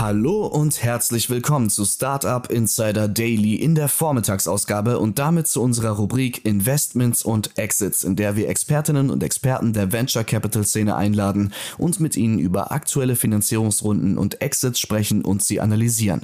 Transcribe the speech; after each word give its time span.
Hallo 0.00 0.46
und 0.46 0.82
herzlich 0.82 1.28
willkommen 1.28 1.68
zu 1.68 1.84
Startup 1.84 2.50
Insider 2.50 3.06
Daily 3.06 3.56
in 3.56 3.74
der 3.74 3.86
Vormittagsausgabe 3.90 4.98
und 4.98 5.18
damit 5.18 5.46
zu 5.46 5.60
unserer 5.60 5.90
Rubrik 5.90 6.42
Investments 6.46 7.22
und 7.22 7.58
Exits, 7.58 8.02
in 8.02 8.16
der 8.16 8.34
wir 8.34 8.48
Expertinnen 8.48 9.10
und 9.10 9.22
Experten 9.22 9.74
der 9.74 9.92
Venture 9.92 10.24
Capital 10.24 10.64
Szene 10.64 10.96
einladen 10.96 11.52
und 11.76 12.00
mit 12.00 12.16
ihnen 12.16 12.38
über 12.38 12.72
aktuelle 12.72 13.14
Finanzierungsrunden 13.14 14.16
und 14.16 14.40
Exits 14.40 14.80
sprechen 14.80 15.22
und 15.22 15.42
sie 15.42 15.60
analysieren. 15.60 16.22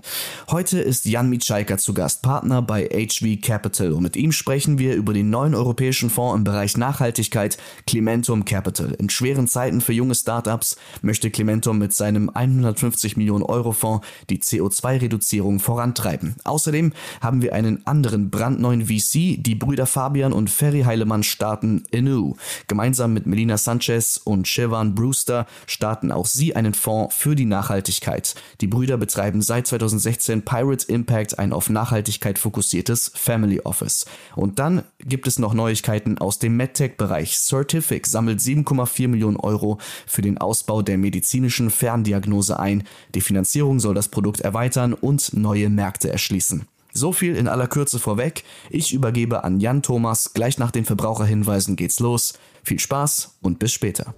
Heute 0.50 0.80
ist 0.80 1.04
Jan 1.04 1.28
Mitschaika 1.28 1.76
zu 1.76 1.92
Gast, 1.92 2.22
Partner 2.22 2.62
bei 2.62 2.88
HV 2.88 3.42
Capital 3.42 3.92
und 3.92 4.04
mit 4.04 4.16
ihm 4.16 4.32
sprechen 4.32 4.78
wir 4.78 4.94
über 4.94 5.12
den 5.12 5.28
neuen 5.28 5.54
europäischen 5.54 6.08
Fonds 6.08 6.38
im 6.38 6.44
Bereich 6.44 6.78
Nachhaltigkeit, 6.78 7.58
Clementum 7.86 8.46
Capital. 8.46 8.92
In 8.92 9.10
schweren 9.10 9.46
Zeiten 9.46 9.82
für 9.82 9.92
junge 9.92 10.14
Startups 10.14 10.76
möchte 11.02 11.30
Clementum 11.30 11.76
mit 11.76 11.92
seinem 11.92 12.30
150 12.30 13.18
Millionen 13.18 13.42
Euro 13.44 13.65
Eurofonds 13.66 14.06
die 14.30 14.38
CO2-Reduzierung 14.38 15.58
vorantreiben. 15.58 16.36
Außerdem 16.44 16.92
haben 17.20 17.42
wir 17.42 17.52
einen 17.52 17.84
anderen 17.86 18.30
brandneuen 18.30 18.86
VC. 18.86 19.42
Die 19.42 19.56
Brüder 19.56 19.86
Fabian 19.86 20.32
und 20.32 20.50
Ferry 20.50 20.82
Heilemann 20.82 21.22
starten 21.22 21.84
Inu. 21.90 22.36
Gemeinsam 22.68 23.12
mit 23.12 23.26
Melina 23.26 23.58
Sanchez 23.58 24.20
und 24.22 24.46
Siobhan 24.46 24.94
Brewster 24.94 25.46
starten 25.66 26.12
auch 26.12 26.26
sie 26.26 26.54
einen 26.54 26.74
Fonds 26.74 27.14
für 27.16 27.34
die 27.34 27.44
Nachhaltigkeit. 27.44 28.34
Die 28.60 28.68
Brüder 28.68 28.96
betreiben 28.96 29.42
seit 29.42 29.66
2016 29.66 30.42
Pirate 30.42 30.86
Impact, 30.86 31.38
ein 31.38 31.52
auf 31.52 31.68
Nachhaltigkeit 31.68 32.38
fokussiertes 32.38 33.10
Family 33.14 33.60
Office. 33.60 34.06
Und 34.36 34.58
dann 34.58 34.84
gibt 35.06 35.26
es 35.26 35.38
noch 35.38 35.54
Neuigkeiten 35.54 36.18
aus 36.18 36.38
dem 36.38 36.56
MedTech-Bereich. 36.56 37.38
Certific 37.38 38.06
sammelt 38.06 38.40
7,4 38.40 39.08
Millionen 39.08 39.36
Euro 39.36 39.78
für 40.06 40.22
den 40.22 40.38
Ausbau 40.38 40.82
der 40.82 40.98
medizinischen 40.98 41.70
Ferndiagnose 41.70 42.58
ein. 42.58 42.84
Die 43.14 43.20
Finanzierung 43.20 43.80
soll 43.80 43.94
das 43.94 44.08
Produkt 44.08 44.40
erweitern 44.40 44.92
und 44.92 45.32
neue 45.34 45.70
Märkte 45.70 46.10
erschließen. 46.10 46.66
So 46.92 47.12
viel 47.12 47.36
in 47.36 47.46
aller 47.46 47.66
Kürze 47.66 47.98
vorweg. 47.98 48.42
Ich 48.70 48.92
übergebe 48.92 49.44
an 49.44 49.60
Jan 49.60 49.82
Thomas. 49.82 50.32
Gleich 50.32 50.58
nach 50.58 50.70
den 50.70 50.84
Verbraucherhinweisen 50.84 51.76
geht's 51.76 52.00
los. 52.00 52.34
Viel 52.64 52.78
Spaß 52.78 53.36
und 53.42 53.58
bis 53.58 53.72
später. 53.72 54.14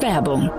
Werbung 0.00 0.50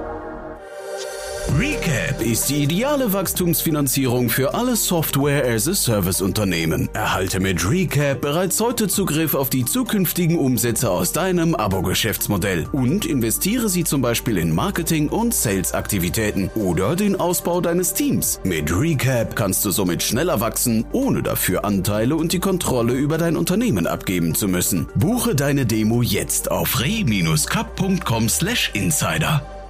ist 2.33 2.49
die 2.49 2.63
ideale 2.63 3.13
Wachstumsfinanzierung 3.13 4.29
für 4.31 4.55
alle 4.55 4.75
Software-as-a-Service-Unternehmen. 4.75 6.89
Erhalte 6.93 7.39
mit 7.39 7.69
Recap 7.69 8.21
bereits 8.21 8.59
heute 8.59 8.87
Zugriff 8.87 9.35
auf 9.35 9.51
die 9.51 9.65
zukünftigen 9.65 10.39
Umsätze 10.39 10.89
aus 10.89 11.11
deinem 11.11 11.53
Abo-Geschäftsmodell 11.53 12.65
und 12.71 13.05
investiere 13.05 13.69
sie 13.69 13.83
zum 13.83 14.01
Beispiel 14.01 14.39
in 14.39 14.51
Marketing- 14.51 15.09
und 15.09 15.35
Sales-Aktivitäten 15.35 16.49
oder 16.55 16.95
den 16.95 17.19
Ausbau 17.19 17.61
deines 17.61 17.93
Teams. 17.93 18.39
Mit 18.43 18.75
Recap 18.75 19.35
kannst 19.35 19.63
du 19.63 19.69
somit 19.69 20.01
schneller 20.01 20.39
wachsen, 20.39 20.85
ohne 20.91 21.21
dafür 21.21 21.65
Anteile 21.65 22.15
und 22.15 22.33
die 22.33 22.39
Kontrolle 22.39 22.93
über 22.93 23.19
dein 23.19 23.37
Unternehmen 23.37 23.85
abgeben 23.85 24.33
zu 24.33 24.47
müssen. 24.47 24.87
Buche 24.95 25.35
deine 25.35 25.67
Demo 25.67 26.01
jetzt 26.01 26.49
auf 26.49 26.81
re-cup.com/insider. 26.81 29.62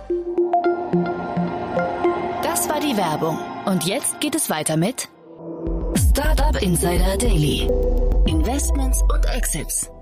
Werbung. 3.03 3.38
Und 3.66 3.84
jetzt 3.84 4.22
geht 4.22 4.34
es 4.34 4.50
weiter 4.50 4.78
mit 4.78 5.09
Startup 6.09 6.56
Insider 6.62 7.18
Daily. 7.18 7.69
Investments 8.25 9.02
und 9.14 9.25
Exits. 9.25 9.92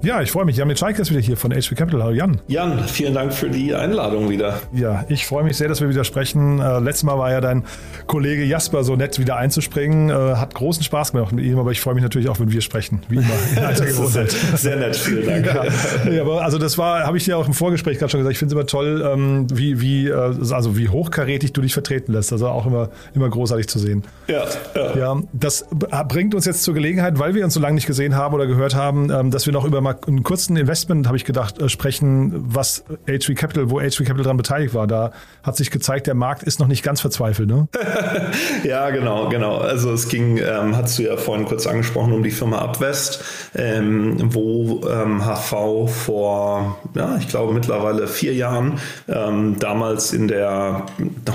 Ja, 0.00 0.22
ich 0.22 0.30
freue 0.30 0.44
mich. 0.44 0.56
Jan 0.56 0.68
Mitschaiker 0.68 1.02
ist 1.02 1.10
wieder 1.10 1.20
hier 1.20 1.36
von 1.36 1.50
HV 1.50 1.74
Capital. 1.74 2.02
Hallo 2.02 2.14
Jan. 2.14 2.40
Jan, 2.46 2.84
vielen 2.84 3.14
Dank 3.14 3.32
für 3.32 3.50
die 3.50 3.74
Einladung 3.74 4.30
wieder. 4.30 4.60
Ja, 4.72 5.04
ich 5.08 5.26
freue 5.26 5.42
mich 5.42 5.56
sehr, 5.56 5.66
dass 5.66 5.80
wir 5.80 5.88
wieder 5.88 6.04
sprechen. 6.04 6.60
Äh, 6.60 6.78
letztes 6.78 7.02
Mal 7.02 7.18
war 7.18 7.32
ja 7.32 7.40
dein 7.40 7.64
Kollege 8.06 8.44
Jasper 8.44 8.84
so 8.84 8.94
nett, 8.94 9.18
wieder 9.18 9.36
einzuspringen. 9.36 10.08
Äh, 10.10 10.36
hat 10.36 10.54
großen 10.54 10.84
Spaß 10.84 11.12
gemacht 11.12 11.32
mit 11.32 11.44
ihm, 11.44 11.58
aber 11.58 11.72
ich 11.72 11.80
freue 11.80 11.94
mich 11.94 12.04
natürlich 12.04 12.28
auch, 12.28 12.38
wenn 12.38 12.52
wir 12.52 12.60
sprechen. 12.60 13.02
Wie 13.08 13.16
immer. 13.16 13.26
In 13.56 13.64
alter 13.64 13.86
Gewohnheit. 13.86 14.30
Sehr 14.30 14.76
nett, 14.76 14.94
vielen 14.94 15.26
Dank. 15.26 15.46
Ja, 15.46 16.12
ja 16.12 16.22
aber 16.22 16.42
also 16.42 16.58
das 16.58 16.78
war, 16.78 17.04
habe 17.04 17.16
ich 17.16 17.24
dir 17.24 17.36
auch 17.36 17.48
im 17.48 17.54
Vorgespräch 17.54 17.98
gerade 17.98 18.10
schon 18.10 18.20
gesagt, 18.20 18.32
ich 18.32 18.38
finde 18.38 18.54
es 18.54 18.56
immer 18.56 18.66
toll, 18.66 19.04
ähm, 19.04 19.46
wie, 19.52 19.80
wie, 19.80 20.08
äh, 20.08 20.14
also 20.52 20.78
wie 20.78 20.88
hochkarätig 20.88 21.52
du 21.54 21.60
dich 21.60 21.72
vertreten 21.72 22.12
lässt. 22.12 22.32
Also 22.32 22.46
auch 22.46 22.66
immer, 22.66 22.90
immer 23.16 23.28
großartig 23.28 23.66
zu 23.68 23.80
sehen. 23.80 24.04
Ja, 24.28 24.44
ja. 24.76 24.96
ja 24.96 25.22
das 25.32 25.66
bringt 26.08 26.36
uns 26.36 26.44
jetzt 26.44 26.62
zur 26.62 26.74
Gelegenheit, 26.74 27.18
weil 27.18 27.34
wir 27.34 27.44
uns 27.44 27.54
so 27.54 27.60
lange 27.60 27.74
nicht 27.74 27.86
gesehen 27.86 28.14
haben 28.14 28.32
oder 28.32 28.46
gehört 28.46 28.76
haben, 28.76 29.10
ähm, 29.10 29.32
dass 29.32 29.44
wir 29.46 29.52
noch 29.52 29.64
über 29.64 29.87
mal 29.88 29.98
einen 30.06 30.22
kurzen 30.22 30.56
Investment, 30.56 31.06
habe 31.06 31.16
ich 31.16 31.24
gedacht, 31.24 31.60
äh, 31.60 31.68
sprechen, 31.68 32.32
was 32.54 32.84
HV 33.06 33.34
Capital, 33.34 33.70
wo 33.70 33.80
HV 33.80 33.98
Capital 33.98 34.24
daran 34.24 34.36
beteiligt 34.36 34.74
war. 34.74 34.86
Da 34.86 35.12
hat 35.42 35.56
sich 35.56 35.70
gezeigt, 35.70 36.06
der 36.06 36.14
Markt 36.14 36.42
ist 36.42 36.60
noch 36.60 36.66
nicht 36.66 36.82
ganz 36.82 37.00
verzweifelt, 37.00 37.48
ne? 37.48 37.68
ja, 38.64 38.90
genau, 38.90 39.28
genau. 39.28 39.58
Also 39.58 39.92
es 39.92 40.08
ging, 40.08 40.38
ähm, 40.38 40.76
hast 40.76 40.98
du 40.98 41.04
ja 41.04 41.16
vorhin 41.16 41.46
kurz 41.46 41.66
angesprochen, 41.66 42.12
um 42.12 42.22
die 42.22 42.30
Firma 42.30 42.58
Upwest, 42.58 43.24
ähm, 43.54 44.16
wo 44.34 44.86
ähm, 44.88 45.24
HV 45.24 45.88
vor, 45.88 46.78
ja, 46.94 47.16
ich 47.18 47.28
glaube 47.28 47.52
mittlerweile 47.52 48.06
vier 48.06 48.34
Jahren, 48.34 48.78
ähm, 49.08 49.56
damals 49.58 50.12
in 50.12 50.28
der 50.28 50.86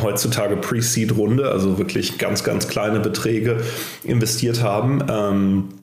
heutzutage 0.01 0.57
Pre-Seed-Runde, 0.57 1.49
also 1.49 1.77
wirklich 1.77 2.17
ganz, 2.17 2.43
ganz 2.43 2.67
kleine 2.67 2.99
Beträge 2.99 3.57
investiert 4.03 4.61
haben. 4.63 5.82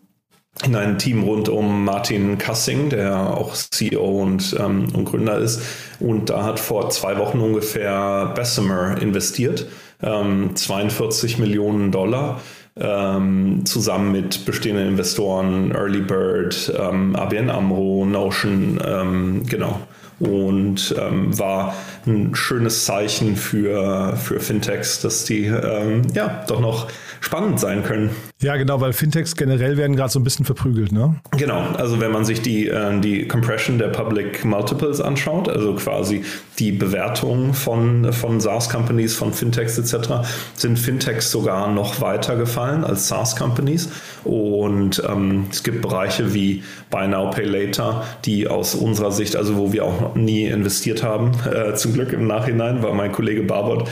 In 0.65 0.77
ein 0.77 0.99
Team 0.99 1.23
rund 1.23 1.49
um 1.49 1.85
Martin 1.85 2.37
Kassing, 2.37 2.91
der 2.91 3.17
auch 3.17 3.55
CEO 3.55 4.23
und, 4.23 4.55
ähm, 4.59 4.89
und 4.93 5.07
Gründer 5.07 5.39
ist. 5.39 5.63
Und 6.01 6.29
da 6.29 6.45
hat 6.45 6.61
vor 6.61 6.91
zwei 6.91 7.17
Wochen 7.19 7.41
ungefähr 7.41 8.33
Bessemer 8.35 9.01
investiert, 9.01 9.67
ähm, 10.03 10.55
42 10.55 11.39
Millionen 11.39 11.93
Dollar. 11.93 12.41
Ähm, 12.77 13.63
zusammen 13.65 14.13
mit 14.13 14.45
bestehenden 14.47 14.89
Investoren, 14.89 15.73
Early 15.73 16.01
Bird, 16.03 16.73
ähm, 16.79 17.17
ABN 17.17 17.51
Amro, 17.51 18.07
Notion, 18.07 18.81
ähm, 18.87 19.43
genau. 19.47 19.81
Und 20.21 20.95
ähm, 20.99 21.37
war 21.39 21.75
ein 22.07 22.35
schönes 22.35 22.85
Zeichen 22.85 23.37
für, 23.37 24.17
für 24.17 24.41
Fintechs, 24.41 25.01
dass 25.01 25.25
die 25.25 25.47
ähm, 25.47 26.03
ja 26.15 26.45
doch 26.47 26.61
noch 26.61 26.89
spannend 27.21 27.59
sein 27.59 27.83
können. 27.83 28.11
Ja, 28.43 28.57
genau, 28.57 28.81
weil 28.81 28.95
Fintechs 28.95 29.37
generell 29.37 29.77
werden 29.77 29.97
gerade 29.97 30.11
so 30.11 30.19
ein 30.19 30.25
bisschen 30.25 30.47
verprügelt, 30.47 30.93
ne? 30.93 31.17
Genau, 31.37 31.61
also 31.77 32.01
wenn 32.01 32.11
man 32.11 32.25
sich 32.25 32.41
die, 32.41 32.69
äh, 32.69 32.99
die 32.99 33.29
Compression 33.29 33.79
der 33.79 33.89
Public 33.89 34.47
Multiples 34.47 34.99
anschaut, 35.03 35.47
also 35.47 35.75
quasi 35.75 36.23
die 36.59 36.73
Bewertung 36.73 37.53
von, 37.53 38.15
von 38.15 38.41
SaaS-Companies, 38.41 39.15
von 39.15 39.35
Fintechs 39.35 39.77
etc., 39.77 40.27
sind 40.55 40.79
Fintechs 40.79 41.31
sogar 41.31 41.71
noch 41.71 42.01
weiter 42.01 42.37
gefallen 42.37 42.83
als 42.83 43.09
SaaS-Companies. 43.09 43.91
Und 44.25 45.03
ähm, 45.07 45.47
es 45.51 45.63
gibt 45.63 45.83
Bereiche 45.83 46.33
wie 46.33 46.63
Buy 46.89 47.09
Now, 47.09 47.29
Pay 47.29 47.45
Later, 47.45 48.05
die 48.25 48.49
aus 48.49 48.75
unserer 48.75 49.13
Sicht, 49.13 49.37
also 49.37 49.59
wo 49.59 49.75
wir 49.75 49.85
auch 49.85 50.15
nie 50.15 50.47
investiert 50.47 51.03
haben, 51.03 51.33
äh, 51.53 51.75
zum 51.75 51.93
Glück 51.93 52.15
im 52.15 52.27
Nachhinein, 52.27 52.83
weil 52.83 52.95
mein 52.95 53.13
Kollege 53.13 53.43
Barbot 53.43 53.87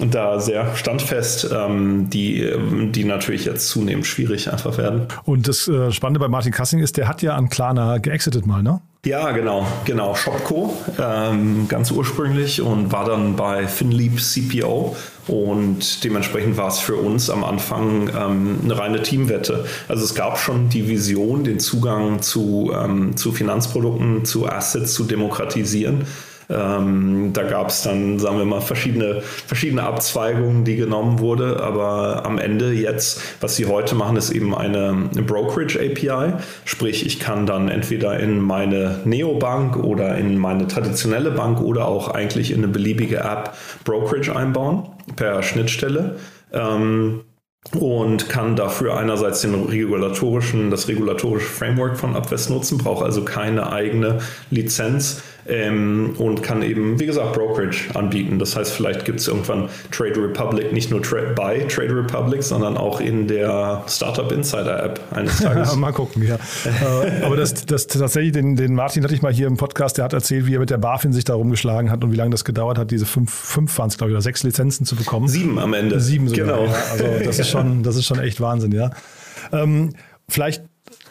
da 0.00 0.40
sehr 0.40 0.74
standfest, 0.74 1.50
ähm, 1.54 2.10
die, 2.10 2.50
die 2.90 3.04
natürlich 3.04 3.44
jetzt 3.44 3.68
zunehmend 3.68 3.93
schwierig 4.02 4.50
einfach 4.50 4.78
werden. 4.78 5.06
Und 5.24 5.46
das 5.46 5.68
äh, 5.68 5.92
Spannende 5.92 6.20
bei 6.20 6.28
Martin 6.28 6.52
Kassing 6.52 6.80
ist, 6.80 6.96
der 6.96 7.06
hat 7.06 7.22
ja 7.22 7.36
an 7.36 7.48
Klarna 7.48 7.98
geexitet 7.98 8.46
mal, 8.46 8.62
ne? 8.62 8.80
Ja, 9.04 9.32
genau, 9.32 9.66
genau. 9.84 10.14
Shopco, 10.14 10.74
ähm, 10.98 11.68
ganz 11.68 11.90
ursprünglich 11.90 12.62
und 12.62 12.90
war 12.90 13.04
dann 13.04 13.36
bei 13.36 13.66
FinLeap 13.66 14.18
CPO 14.18 14.96
und 15.26 16.04
dementsprechend 16.04 16.56
war 16.56 16.68
es 16.68 16.78
für 16.78 16.96
uns 16.96 17.28
am 17.28 17.44
Anfang 17.44 18.08
ähm, 18.08 18.60
eine 18.64 18.78
reine 18.78 19.02
Teamwette. 19.02 19.66
Also 19.88 20.04
es 20.04 20.14
gab 20.14 20.38
schon 20.38 20.70
die 20.70 20.88
Vision, 20.88 21.44
den 21.44 21.60
Zugang 21.60 22.22
zu, 22.22 22.72
ähm, 22.74 23.14
zu 23.14 23.32
Finanzprodukten, 23.32 24.24
zu 24.24 24.48
Assets 24.48 24.94
zu 24.94 25.04
demokratisieren. 25.04 26.06
Ähm, 26.50 27.30
da 27.32 27.42
gab 27.44 27.68
es 27.68 27.82
dann, 27.82 28.18
sagen 28.18 28.38
wir 28.38 28.44
mal, 28.44 28.60
verschiedene, 28.60 29.22
verschiedene 29.22 29.82
Abzweigungen, 29.82 30.64
die 30.64 30.76
genommen 30.76 31.18
wurde. 31.18 31.60
Aber 31.62 32.24
am 32.24 32.38
Ende 32.38 32.72
jetzt, 32.72 33.20
was 33.40 33.56
sie 33.56 33.66
heute 33.66 33.94
machen, 33.94 34.16
ist 34.16 34.30
eben 34.30 34.54
eine 34.54 35.08
Brokerage 35.26 35.78
API. 35.78 36.34
Sprich, 36.64 37.06
ich 37.06 37.20
kann 37.20 37.46
dann 37.46 37.68
entweder 37.68 38.18
in 38.20 38.40
meine 38.40 39.00
Neobank 39.04 39.76
oder 39.76 40.16
in 40.16 40.38
meine 40.38 40.66
traditionelle 40.66 41.30
Bank 41.30 41.60
oder 41.60 41.86
auch 41.86 42.08
eigentlich 42.08 42.50
in 42.50 42.58
eine 42.58 42.68
beliebige 42.68 43.18
App 43.18 43.54
Brokerage 43.84 44.34
einbauen 44.34 44.88
per 45.16 45.42
Schnittstelle. 45.42 46.16
Ähm, 46.52 47.22
und 47.72 48.28
kann 48.28 48.56
dafür 48.56 48.96
einerseits 48.98 49.40
den 49.40 49.54
regulatorischen, 49.54 50.70
das 50.70 50.86
regulatorische 50.86 51.46
Framework 51.48 51.96
von 51.96 52.14
Abwest 52.14 52.50
nutzen, 52.50 52.78
braucht 52.78 53.02
also 53.02 53.24
keine 53.24 53.72
eigene 53.72 54.18
Lizenz 54.50 55.22
ähm, 55.46 56.14
und 56.18 56.42
kann 56.42 56.62
eben, 56.62 56.98
wie 56.98 57.06
gesagt, 57.06 57.34
Brokerage 57.34 57.94
anbieten. 57.94 58.38
Das 58.38 58.56
heißt, 58.56 58.72
vielleicht 58.72 59.04
gibt 59.04 59.20
es 59.20 59.28
irgendwann 59.28 59.68
Trade 59.90 60.16
Republic 60.16 60.72
nicht 60.72 60.90
nur 60.90 61.02
tra 61.02 61.18
bei 61.34 61.60
Trade 61.60 61.96
Republic, 61.96 62.42
sondern 62.42 62.76
auch 62.76 63.00
in 63.00 63.28
der 63.28 63.82
Startup 63.86 64.30
Insider 64.32 64.82
App 64.82 65.00
eines 65.10 65.38
Tages. 65.42 65.76
Mal 65.76 65.92
gucken, 65.92 66.22
ja. 66.26 66.36
Äh, 66.36 67.24
aber 67.24 67.36
das, 67.36 67.66
das 67.66 67.86
tatsächlich, 67.86 68.32
den, 68.32 68.56
den 68.56 68.74
Martin 68.74 69.04
hatte 69.04 69.14
ich 69.14 69.22
mal 69.22 69.32
hier 69.32 69.46
im 69.46 69.56
Podcast, 69.56 69.98
der 69.98 70.04
hat 70.04 70.12
erzählt, 70.12 70.46
wie 70.46 70.54
er 70.54 70.60
mit 70.60 70.70
der 70.70 70.78
BaFin 70.78 71.12
sich 71.12 71.24
da 71.24 71.34
rumgeschlagen 71.34 71.90
hat 71.90 72.02
und 72.04 72.12
wie 72.12 72.16
lange 72.16 72.30
das 72.30 72.44
gedauert 72.44 72.78
hat, 72.78 72.90
diese 72.90 73.06
fünf, 73.06 73.32
fünf 73.32 73.76
waren 73.78 73.88
es, 73.88 73.98
glaube 73.98 74.10
ich, 74.10 74.14
oder 74.14 74.22
sechs 74.22 74.42
Lizenzen 74.42 74.86
zu 74.86 74.96
bekommen. 74.96 75.28
Sieben 75.28 75.58
am 75.58 75.74
Ende. 75.74 76.00
Sieben 76.00 76.28
sogar, 76.28 76.46
genau. 76.46 76.64
Ja. 76.66 76.74
Also 76.90 77.04
das 77.24 77.38
ist 77.38 77.48
schon, 77.48 77.82
das 77.82 77.96
ist 77.96 78.06
schon 78.06 78.18
echt 78.18 78.40
Wahnsinn, 78.40 78.72
ja. 78.72 78.90
Ähm, 79.52 79.90
vielleicht 80.28 80.64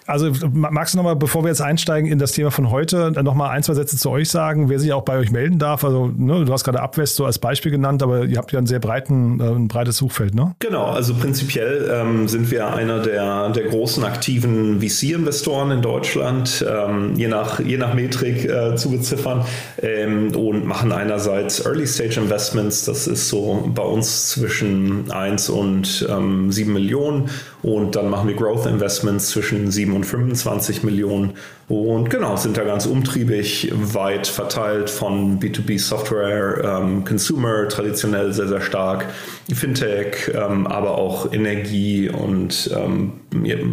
also 0.05 0.31
magst 0.51 0.93
du 0.93 0.97
nochmal, 0.97 1.15
bevor 1.15 1.43
wir 1.43 1.49
jetzt 1.49 1.61
einsteigen 1.61 2.11
in 2.11 2.19
das 2.19 2.33
Thema 2.33 2.51
von 2.51 2.69
heute, 2.69 3.11
nochmal 3.23 3.51
ein, 3.51 3.63
zwei 3.63 3.73
Sätze 3.73 3.97
zu 3.97 4.09
euch 4.09 4.29
sagen, 4.29 4.69
wer 4.69 4.79
sich 4.79 4.91
auch 4.93 5.03
bei 5.03 5.17
euch 5.17 5.31
melden 5.31 5.59
darf. 5.59 5.83
Also 5.83 6.07
ne, 6.07 6.45
du 6.45 6.51
hast 6.51 6.63
gerade 6.63 6.81
Abwest 6.81 7.15
so 7.15 7.25
als 7.25 7.39
Beispiel 7.39 7.71
genannt, 7.71 8.03
aber 8.03 8.25
ihr 8.25 8.37
habt 8.37 8.51
ja 8.51 8.59
ein 8.59 8.67
sehr 8.67 8.79
breiten, 8.79 9.39
äh, 9.39 9.43
ein 9.43 9.67
breites 9.67 9.97
Suchfeld, 9.97 10.35
ne? 10.35 10.55
Genau, 10.59 10.85
also 10.85 11.13
prinzipiell 11.13 11.89
ähm, 11.91 12.27
sind 12.27 12.51
wir 12.51 12.73
einer 12.73 12.99
der, 12.99 13.49
der 13.49 13.63
großen 13.63 14.03
aktiven 14.03 14.81
VC-Investoren 14.81 15.71
in 15.71 15.81
Deutschland, 15.81 16.65
ähm, 16.67 17.15
je, 17.15 17.27
nach, 17.27 17.59
je 17.59 17.77
nach 17.77 17.93
Metrik 17.93 18.45
äh, 18.45 18.75
zu 18.75 18.91
beziffern 18.91 19.45
ähm, 19.81 20.35
und 20.35 20.65
machen 20.65 20.91
einerseits 20.91 21.65
Early-Stage 21.65 22.19
Investments, 22.19 22.85
das 22.85 23.07
ist 23.07 23.29
so 23.29 23.69
bei 23.73 23.83
uns 23.83 24.29
zwischen 24.29 25.11
1 25.11 25.49
und 25.49 26.07
ähm, 26.09 26.51
7 26.51 26.73
Millionen 26.73 27.29
und 27.63 27.95
dann 27.95 28.09
machen 28.09 28.27
wir 28.27 28.35
Growth 28.35 28.65
Investments 28.65 29.29
zwischen 29.29 29.71
7 29.71 29.95
und 29.95 30.03
25 30.03 30.83
Millionen 30.83 31.33
und 31.81 32.09
genau, 32.09 32.35
sind 32.35 32.57
da 32.57 32.63
ganz 32.63 32.85
umtriebig, 32.85 33.71
weit 33.73 34.27
verteilt 34.27 34.89
von 34.89 35.39
B2B 35.39 35.79
Software, 35.79 36.63
ähm, 36.63 37.03
Consumer 37.03 37.67
traditionell 37.67 38.33
sehr, 38.33 38.47
sehr 38.47 38.61
stark, 38.61 39.05
Fintech, 39.51 40.31
ähm, 40.33 40.67
aber 40.67 40.97
auch 40.97 41.33
Energie 41.33 42.09
und 42.09 42.69
ähm, 42.75 43.13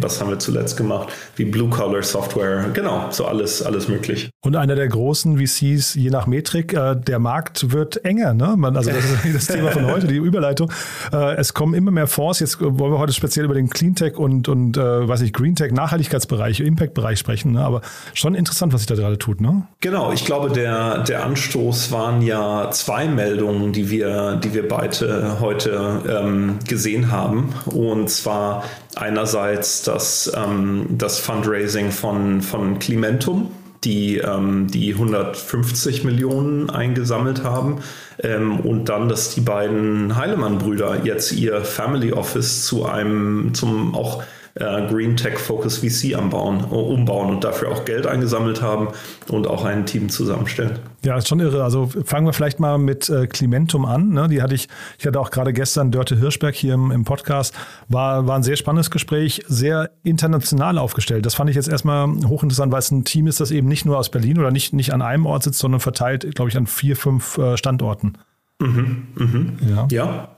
was 0.01 0.19
haben 0.19 0.29
wir 0.29 0.39
zuletzt 0.39 0.77
gemacht, 0.77 1.09
wie 1.35 1.45
Blue 1.45 1.69
Collar 1.69 2.03
Software, 2.03 2.65
genau, 2.73 3.07
so 3.11 3.25
alles, 3.25 3.61
alles 3.61 3.87
möglich. 3.87 4.29
Und 4.43 4.55
einer 4.55 4.75
der 4.75 4.87
großen 4.87 5.37
VCs, 5.37 5.95
je 5.95 6.09
nach 6.09 6.27
Metrik, 6.27 6.73
äh, 6.73 6.95
der 6.95 7.19
Markt 7.19 7.71
wird 7.71 8.03
enger, 8.03 8.33
ne? 8.33 8.55
Man, 8.57 8.75
also 8.75 8.89
das 8.89 9.05
ist 9.25 9.35
das 9.35 9.55
Thema 9.55 9.71
von 9.71 9.85
heute, 9.85 10.07
die 10.07 10.17
Überleitung. 10.17 10.71
Äh, 11.13 11.35
es 11.35 11.53
kommen 11.53 11.73
immer 11.73 11.91
mehr 11.91 12.07
Fonds, 12.07 12.39
jetzt 12.39 12.59
wollen 12.59 12.91
wir 12.91 12.99
heute 12.99 13.13
speziell 13.13 13.45
über 13.45 13.53
den 13.53 13.69
Cleantech 13.69 14.17
und, 14.17 14.49
und 14.49 14.77
äh, 14.77 15.07
weiß 15.07 15.21
ich, 15.21 15.33
Greentech, 15.33 15.71
Nachhaltigkeitsbereich, 15.71 16.59
Impact-Bereich 16.61 17.19
sprechen, 17.19 17.53
ne? 17.53 17.61
aber 17.61 17.81
schon 18.13 18.35
interessant, 18.35 18.73
was 18.73 18.81
sich 18.81 18.87
da 18.87 18.95
gerade 18.95 19.17
tut, 19.17 19.41
ne? 19.41 19.63
Genau, 19.79 20.11
ich 20.11 20.25
glaube, 20.25 20.49
der, 20.49 20.99
der 20.99 21.23
Anstoß 21.23 21.91
waren 21.91 22.21
ja 22.21 22.69
zwei 22.71 23.07
Meldungen, 23.07 23.73
die 23.73 23.89
wir, 23.89 24.35
die 24.35 24.53
wir 24.53 24.67
beide 24.67 25.39
heute 25.39 26.01
ähm, 26.07 26.59
gesehen 26.67 27.11
haben. 27.11 27.53
Und 27.65 28.09
zwar 28.09 28.63
einerseits 28.95 29.83
das, 29.83 30.31
ähm, 30.35 30.87
das 30.89 31.19
Fundraising 31.19 31.91
von, 31.91 32.41
von 32.41 32.79
Climentum, 32.79 33.51
die 33.83 34.17
ähm, 34.17 34.67
die 34.67 34.93
150 34.93 36.03
Millionen 36.03 36.69
eingesammelt 36.69 37.43
haben 37.43 37.79
ähm, 38.19 38.59
und 38.59 38.89
dann, 38.89 39.09
dass 39.09 39.33
die 39.33 39.41
beiden 39.41 40.15
Heilemann-Brüder 40.15 41.03
jetzt 41.03 41.31
ihr 41.31 41.61
Family 41.61 42.13
Office 42.13 42.65
zu 42.65 42.85
einem, 42.85 43.53
zum 43.53 43.95
auch 43.95 44.23
äh, 44.55 44.87
Green 44.87 45.15
Tech 45.15 45.37
Focus 45.37 45.77
VC 45.77 46.15
anbauen, 46.15 46.59
äh, 46.59 46.75
umbauen 46.75 47.29
und 47.29 47.43
dafür 47.43 47.69
auch 47.69 47.85
Geld 47.85 48.05
eingesammelt 48.05 48.61
haben 48.61 48.89
und 49.29 49.47
auch 49.47 49.63
ein 49.65 49.85
Team 49.85 50.09
zusammenstellen. 50.09 50.79
Ja, 51.03 51.17
ist 51.17 51.27
schon 51.27 51.39
irre. 51.39 51.63
Also 51.63 51.89
fangen 52.05 52.25
wir 52.25 52.33
vielleicht 52.33 52.59
mal 52.59 52.77
mit 52.77 53.09
äh, 53.09 53.27
Climentum 53.27 53.85
an. 53.85 54.09
Ne? 54.09 54.27
Die 54.27 54.41
hatte 54.41 54.53
ich, 54.53 54.67
ich 54.99 55.07
hatte 55.07 55.19
auch 55.19 55.31
gerade 55.31 55.53
gestern 55.53 55.91
Dörte 55.91 56.17
Hirschberg 56.17 56.53
hier 56.53 56.73
im, 56.73 56.91
im 56.91 57.05
Podcast. 57.05 57.53
War, 57.87 58.27
war 58.27 58.35
ein 58.35 58.43
sehr 58.43 58.57
spannendes 58.57 58.91
Gespräch, 58.91 59.43
sehr 59.47 59.91
international 60.03 60.77
aufgestellt. 60.77 61.25
Das 61.25 61.35
fand 61.35 61.49
ich 61.49 61.55
jetzt 61.55 61.69
erstmal 61.69 62.07
hochinteressant, 62.07 62.71
weil 62.71 62.79
es 62.79 62.91
ein 62.91 63.05
Team 63.05 63.27
ist, 63.27 63.39
das 63.39 63.51
eben 63.51 63.67
nicht 63.67 63.85
nur 63.85 63.97
aus 63.97 64.09
Berlin 64.09 64.37
oder 64.37 64.51
nicht, 64.51 64.73
nicht 64.73 64.93
an 64.93 65.01
einem 65.01 65.25
Ort 65.25 65.43
sitzt, 65.43 65.59
sondern 65.59 65.79
verteilt, 65.79 66.35
glaube 66.35 66.49
ich, 66.49 66.57
an 66.57 66.67
vier, 66.67 66.95
fünf 66.95 67.37
äh, 67.37 67.57
Standorten. 67.57 68.17
Mhm, 68.59 69.07
mhm. 69.15 69.57
Ja. 69.67 69.87
ja. 69.89 70.35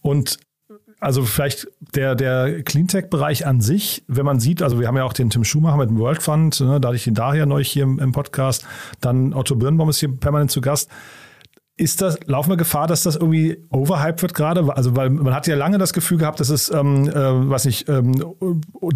Und 0.00 0.38
also 1.00 1.22
vielleicht 1.22 1.68
der, 1.94 2.14
der 2.14 2.62
Cleantech-Bereich 2.62 3.46
an 3.46 3.60
sich, 3.60 4.04
wenn 4.08 4.24
man 4.24 4.40
sieht, 4.40 4.62
also 4.62 4.80
wir 4.80 4.88
haben 4.88 4.96
ja 4.96 5.04
auch 5.04 5.12
den 5.12 5.30
Tim 5.30 5.44
Schumacher 5.44 5.76
mit 5.76 5.90
dem 5.90 5.98
World 5.98 6.22
Fund, 6.22 6.60
ne, 6.60 6.80
da 6.80 6.88
hatte 6.88 6.96
ich 6.96 7.06
ihn 7.06 7.14
daher 7.14 7.46
neu 7.46 7.62
hier 7.62 7.84
im, 7.84 7.98
im 7.98 8.12
Podcast, 8.12 8.66
dann 9.00 9.32
Otto 9.32 9.54
Birnbaum 9.54 9.88
ist 9.90 10.00
hier 10.00 10.10
permanent 10.10 10.50
zu 10.50 10.60
Gast. 10.60 10.90
Ist 11.76 12.02
das, 12.02 12.18
laufen 12.26 12.50
wir 12.50 12.56
Gefahr, 12.56 12.88
dass 12.88 13.04
das 13.04 13.14
irgendwie 13.14 13.64
overhyped 13.70 14.20
wird 14.22 14.34
gerade? 14.34 14.68
Also, 14.76 14.96
weil 14.96 15.10
man 15.10 15.32
hat 15.32 15.46
ja 15.46 15.54
lange 15.54 15.78
das 15.78 15.92
Gefühl 15.92 16.18
gehabt, 16.18 16.40
dass 16.40 16.48
es, 16.48 16.72
ähm, 16.72 17.08
äh, 17.08 17.14
was 17.14 17.66
nicht, 17.66 17.88
ähm, 17.88 18.34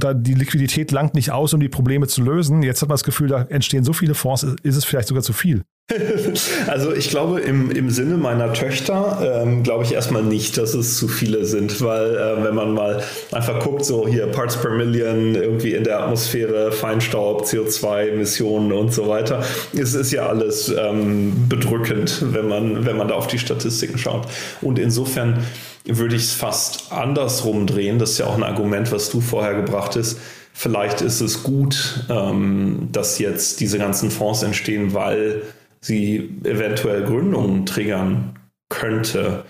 da 0.01 0.15
die 0.15 0.35
Liquidität 0.35 0.91
langt 0.91 1.15
nicht 1.15 1.31
aus, 1.31 1.55
um 1.55 1.61
die 1.61 1.69
Probleme 1.69 2.09
zu 2.09 2.23
lösen. 2.25 2.65
Jetzt 2.65 2.83
hat 2.83 2.89
man 2.89 2.95
das 2.95 3.05
Gefühl, 3.05 3.29
da 3.29 3.43
entstehen 3.43 3.85
so 3.85 3.93
viele 3.93 4.15
Fonds, 4.15 4.43
ist 4.43 4.75
es 4.75 4.85
vielleicht 4.85 5.07
sogar 5.07 5.23
zu 5.23 5.33
viel. 5.33 5.63
Also 6.67 6.93
ich 6.95 7.11
glaube, 7.11 7.41
im, 7.41 7.71
im 7.71 7.91
Sinne 7.91 8.17
meiner 8.17 8.53
Töchter 8.53 9.43
ähm, 9.43 9.63
glaube 9.63 9.85
ich 9.85 9.93
erstmal 9.93 10.23
nicht, 10.23 10.59
dass 10.59 10.75
es 10.75 10.97
zu 10.97 11.09
viele 11.09 11.45
sind, 11.45 11.83
weil 11.83 12.17
äh, 12.17 12.45
wenn 12.45 12.55
man 12.55 12.75
mal 12.75 13.03
einfach 13.31 13.61
guckt, 13.61 13.85
so 13.85 14.07
hier 14.07 14.27
Parts 14.27 14.57
per 14.57 14.71
Million 14.71 15.35
irgendwie 15.35 15.75
in 15.75 15.85
der 15.85 16.03
Atmosphäre, 16.03 16.73
Feinstaub, 16.73 17.45
CO2-Emissionen 17.45 18.73
und 18.73 18.93
so 18.93 19.09
weiter, 19.09 19.43
es 19.75 19.95
ist 19.95 20.13
ja 20.13 20.27
alles 20.27 20.69
ähm, 20.69 21.49
bedrückend, 21.49 22.25
wenn 22.33 22.49
man, 22.49 22.87
wenn 22.87 22.97
man 22.97 23.09
da 23.09 23.15
auf 23.15 23.27
die 23.27 23.39
Statistiken 23.39 23.99
schaut. 23.99 24.27
Und 24.61 24.79
insofern 24.79 25.45
würde 25.85 26.15
ich 26.15 26.23
es 26.23 26.33
fast 26.33 26.93
andersrum 26.93 27.67
drehen. 27.67 27.99
Das 27.99 28.13
ist 28.13 28.19
ja 28.19 28.27
auch 28.27 28.37
ein 28.37 28.45
Argument, 28.45 28.93
was 28.93 29.11
du 29.11 29.21
vorher 29.21 29.55
gebracht 29.55 29.97
hast. 29.97 30.19
Vielleicht 30.55 31.01
ist 31.01 31.21
es 31.21 31.43
gut, 31.43 32.05
ähm, 32.11 32.89
dass 32.93 33.19
jetzt 33.19 33.61
diese 33.61 33.79
ganzen 33.79 34.11
Fonds 34.11 34.43
entstehen, 34.43 34.93
weil 34.93 35.43
sie 35.83 36.31
eventuell 36.45 37.03
Gründungen 37.03 37.67
triggern 37.67 38.39
könnte. 38.71 39.45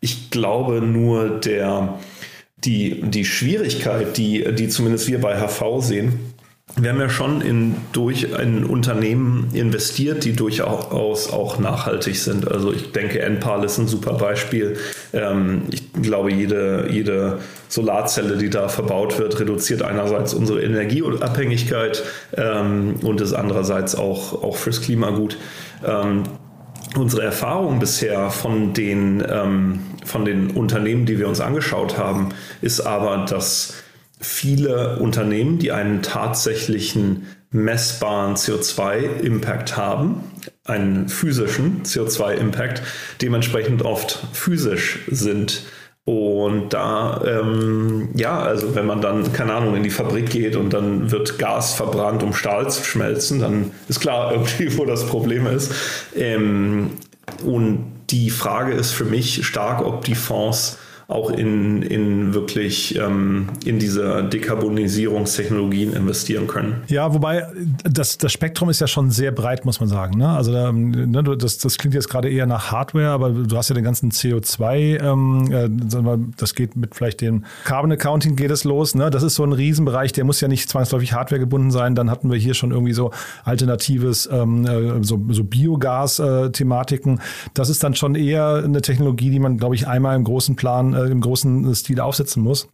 Ich 0.00 0.30
glaube 0.30 0.80
nur, 0.80 1.38
der, 1.40 2.00
die, 2.56 3.02
die 3.02 3.24
Schwierigkeit, 3.24 4.16
die, 4.16 4.52
die 4.54 4.68
zumindest 4.68 5.06
wir 5.06 5.20
bei 5.20 5.38
HV 5.38 5.80
sehen, 5.80 6.33
wir 6.76 6.90
haben 6.90 7.00
ja 7.00 7.08
schon 7.08 7.40
in, 7.40 7.76
durch 7.92 8.34
ein 8.34 8.64
Unternehmen 8.64 9.50
investiert, 9.52 10.24
die 10.24 10.32
durchaus 10.32 11.30
auch 11.30 11.58
nachhaltig 11.60 12.18
sind. 12.18 12.50
Also 12.50 12.72
ich 12.72 12.90
denke, 12.90 13.20
Enpal 13.20 13.62
ist 13.64 13.78
ein 13.78 13.86
super 13.86 14.14
Beispiel. 14.14 14.76
Ähm, 15.12 15.62
ich 15.70 15.92
glaube, 15.92 16.32
jede, 16.32 16.88
jede 16.90 17.38
Solarzelle, 17.68 18.36
die 18.38 18.50
da 18.50 18.68
verbaut 18.68 19.18
wird, 19.20 19.38
reduziert 19.38 19.82
einerseits 19.82 20.34
unsere 20.34 20.62
Energieabhängigkeit 20.62 22.02
ähm, 22.36 22.96
und 23.02 23.20
ist 23.20 23.34
andererseits 23.34 23.94
auch, 23.94 24.42
auch 24.42 24.56
fürs 24.56 24.82
Klima 24.82 25.10
gut. 25.10 25.38
Ähm, 25.86 26.24
unsere 26.96 27.22
Erfahrung 27.22 27.78
bisher 27.78 28.30
von 28.30 28.72
den, 28.72 29.20
von 30.04 30.24
den 30.24 30.52
Unternehmen, 30.52 31.06
die 31.06 31.18
wir 31.18 31.26
uns 31.26 31.40
angeschaut 31.40 31.98
haben, 31.98 32.28
ist 32.60 32.82
aber, 32.82 33.26
dass 33.28 33.83
viele 34.24 34.98
Unternehmen, 34.98 35.58
die 35.58 35.70
einen 35.70 36.02
tatsächlichen 36.02 37.26
messbaren 37.50 38.34
CO2-Impact 38.34 39.76
haben, 39.76 40.22
einen 40.64 41.08
physischen 41.08 41.82
CO2-Impact, 41.84 42.82
dementsprechend 43.22 43.82
oft 43.82 44.26
physisch 44.32 45.00
sind. 45.08 45.62
Und 46.04 46.70
da, 46.74 47.22
ähm, 47.26 48.10
ja, 48.14 48.38
also 48.38 48.74
wenn 48.74 48.86
man 48.86 49.00
dann, 49.00 49.32
keine 49.32 49.54
Ahnung, 49.54 49.76
in 49.76 49.82
die 49.82 49.90
Fabrik 49.90 50.28
geht 50.30 50.56
und 50.56 50.70
dann 50.72 51.10
wird 51.10 51.38
Gas 51.38 51.74
verbrannt, 51.74 52.22
um 52.22 52.34
Stahl 52.34 52.68
zu 52.70 52.84
schmelzen, 52.84 53.40
dann 53.40 53.70
ist 53.88 54.00
klar 54.00 54.32
irgendwie, 54.32 54.76
wo 54.76 54.84
das 54.84 55.06
Problem 55.06 55.46
ist. 55.46 55.72
Ähm, 56.16 56.90
und 57.44 57.92
die 58.10 58.30
Frage 58.30 58.72
ist 58.72 58.92
für 58.92 59.04
mich 59.04 59.46
stark, 59.46 59.84
ob 59.84 60.04
die 60.04 60.14
Fonds 60.14 60.78
auch 61.06 61.30
in, 61.30 61.82
in 61.82 62.34
wirklich 62.34 62.98
ähm, 62.98 63.48
in 63.64 63.78
diese 63.78 64.24
Dekarbonisierungstechnologien 64.24 65.92
investieren 65.92 66.46
können. 66.46 66.82
Ja, 66.88 67.12
wobei 67.12 67.46
das, 67.84 68.16
das 68.18 68.32
Spektrum 68.32 68.70
ist 68.70 68.80
ja 68.80 68.86
schon 68.86 69.10
sehr 69.10 69.30
breit, 69.30 69.64
muss 69.64 69.80
man 69.80 69.88
sagen. 69.88 70.18
Ne? 70.18 70.28
Also 70.28 70.50
ne, 70.72 71.22
das, 71.36 71.58
das 71.58 71.76
klingt 71.76 71.94
jetzt 71.94 72.08
gerade 72.08 72.30
eher 72.30 72.46
nach 72.46 72.72
Hardware, 72.72 73.08
aber 73.08 73.30
du 73.30 73.56
hast 73.56 73.68
ja 73.68 73.74
den 73.74 73.84
ganzen 73.84 74.10
CO2, 74.10 75.02
ähm, 75.02 75.50
äh, 75.52 76.18
das 76.36 76.54
geht 76.54 76.76
mit 76.76 76.94
vielleicht 76.94 77.20
dem 77.20 77.44
Carbon 77.64 77.92
Accounting 77.92 78.36
geht 78.36 78.50
es 78.50 78.64
los. 78.64 78.94
Ne? 78.94 79.10
Das 79.10 79.22
ist 79.22 79.34
so 79.34 79.44
ein 79.44 79.52
Riesenbereich, 79.52 80.12
der 80.12 80.24
muss 80.24 80.40
ja 80.40 80.48
nicht 80.48 80.68
zwangsläufig 80.68 81.12
Hardware 81.12 81.38
gebunden 81.38 81.70
sein. 81.70 81.94
Dann 81.94 82.10
hatten 82.10 82.30
wir 82.30 82.38
hier 82.38 82.54
schon 82.54 82.70
irgendwie 82.70 82.94
so 82.94 83.10
alternatives, 83.44 84.28
ähm, 84.32 84.66
äh, 84.66 85.02
so, 85.04 85.20
so 85.30 85.44
Biogas-Thematiken. 85.44 87.20
Das 87.52 87.68
ist 87.68 87.84
dann 87.84 87.94
schon 87.94 88.14
eher 88.14 88.62
eine 88.64 88.80
Technologie, 88.80 89.30
die 89.30 89.38
man, 89.38 89.58
glaube 89.58 89.74
ich, 89.74 89.86
einmal 89.86 90.16
im 90.16 90.24
großen 90.24 90.56
Plan, 90.56 90.94
äh, 91.06 91.10
im 91.10 91.20
großen 91.20 91.74
Stil 91.74 92.00
aufsetzen 92.00 92.42
muss. 92.42 92.68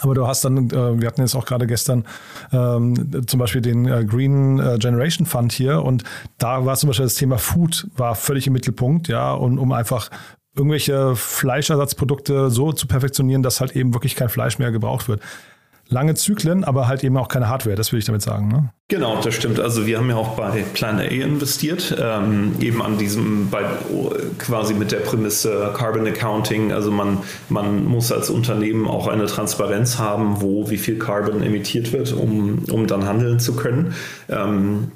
Aber 0.00 0.14
du 0.14 0.26
hast 0.26 0.44
dann, 0.44 0.70
äh, 0.70 1.00
wir 1.00 1.06
hatten 1.06 1.20
jetzt 1.20 1.34
auch 1.34 1.44
gerade 1.44 1.66
gestern 1.66 2.04
ähm, 2.50 3.26
zum 3.26 3.38
Beispiel 3.38 3.60
den 3.60 3.86
äh, 3.86 4.04
Green 4.04 4.56
Generation 4.78 5.26
Fund 5.26 5.52
hier 5.52 5.82
und 5.82 6.04
da 6.38 6.64
war 6.64 6.76
zum 6.76 6.88
Beispiel 6.88 7.06
das 7.06 7.16
Thema 7.16 7.38
Food 7.38 7.88
war 7.96 8.14
völlig 8.14 8.46
im 8.46 8.54
Mittelpunkt, 8.54 9.08
ja, 9.08 9.32
und 9.32 9.58
um 9.58 9.72
einfach 9.72 10.10
irgendwelche 10.56 11.14
Fleischersatzprodukte 11.16 12.50
so 12.50 12.72
zu 12.72 12.86
perfektionieren, 12.86 13.42
dass 13.42 13.60
halt 13.60 13.76
eben 13.76 13.94
wirklich 13.94 14.16
kein 14.16 14.28
Fleisch 14.28 14.58
mehr 14.58 14.72
gebraucht 14.72 15.08
wird 15.08 15.20
lange 15.92 16.14
Zyklen, 16.14 16.64
aber 16.64 16.88
halt 16.88 17.04
eben 17.04 17.16
auch 17.16 17.28
keine 17.28 17.48
Hardware, 17.48 17.76
das 17.76 17.92
will 17.92 17.98
ich 17.98 18.04
damit 18.04 18.22
sagen. 18.22 18.48
Ne? 18.48 18.70
Genau, 18.88 19.20
das 19.22 19.34
stimmt. 19.34 19.60
Also 19.60 19.86
wir 19.86 19.98
haben 19.98 20.10
ja 20.10 20.16
auch 20.16 20.36
bei 20.36 20.64
Plan 20.74 20.98
A 20.98 21.02
investiert, 21.02 21.96
ähm, 22.00 22.54
eben 22.60 22.82
an 22.82 22.98
diesem, 22.98 23.48
bei, 23.50 23.64
quasi 24.38 24.74
mit 24.74 24.92
der 24.92 24.98
Prämisse 24.98 25.72
Carbon 25.74 26.06
Accounting. 26.06 26.72
Also 26.72 26.90
man, 26.90 27.18
man 27.48 27.84
muss 27.84 28.10
als 28.10 28.28
Unternehmen 28.28 28.86
auch 28.88 29.06
eine 29.06 29.26
Transparenz 29.26 29.98
haben, 29.98 30.40
wo 30.42 30.68
wie 30.70 30.78
viel 30.78 30.98
Carbon 30.98 31.42
emittiert 31.42 31.92
wird, 31.92 32.12
um, 32.12 32.64
um 32.70 32.86
dann 32.86 33.06
handeln 33.06 33.38
zu 33.38 33.54
können. 33.54 33.94
Ähm, 34.28 34.90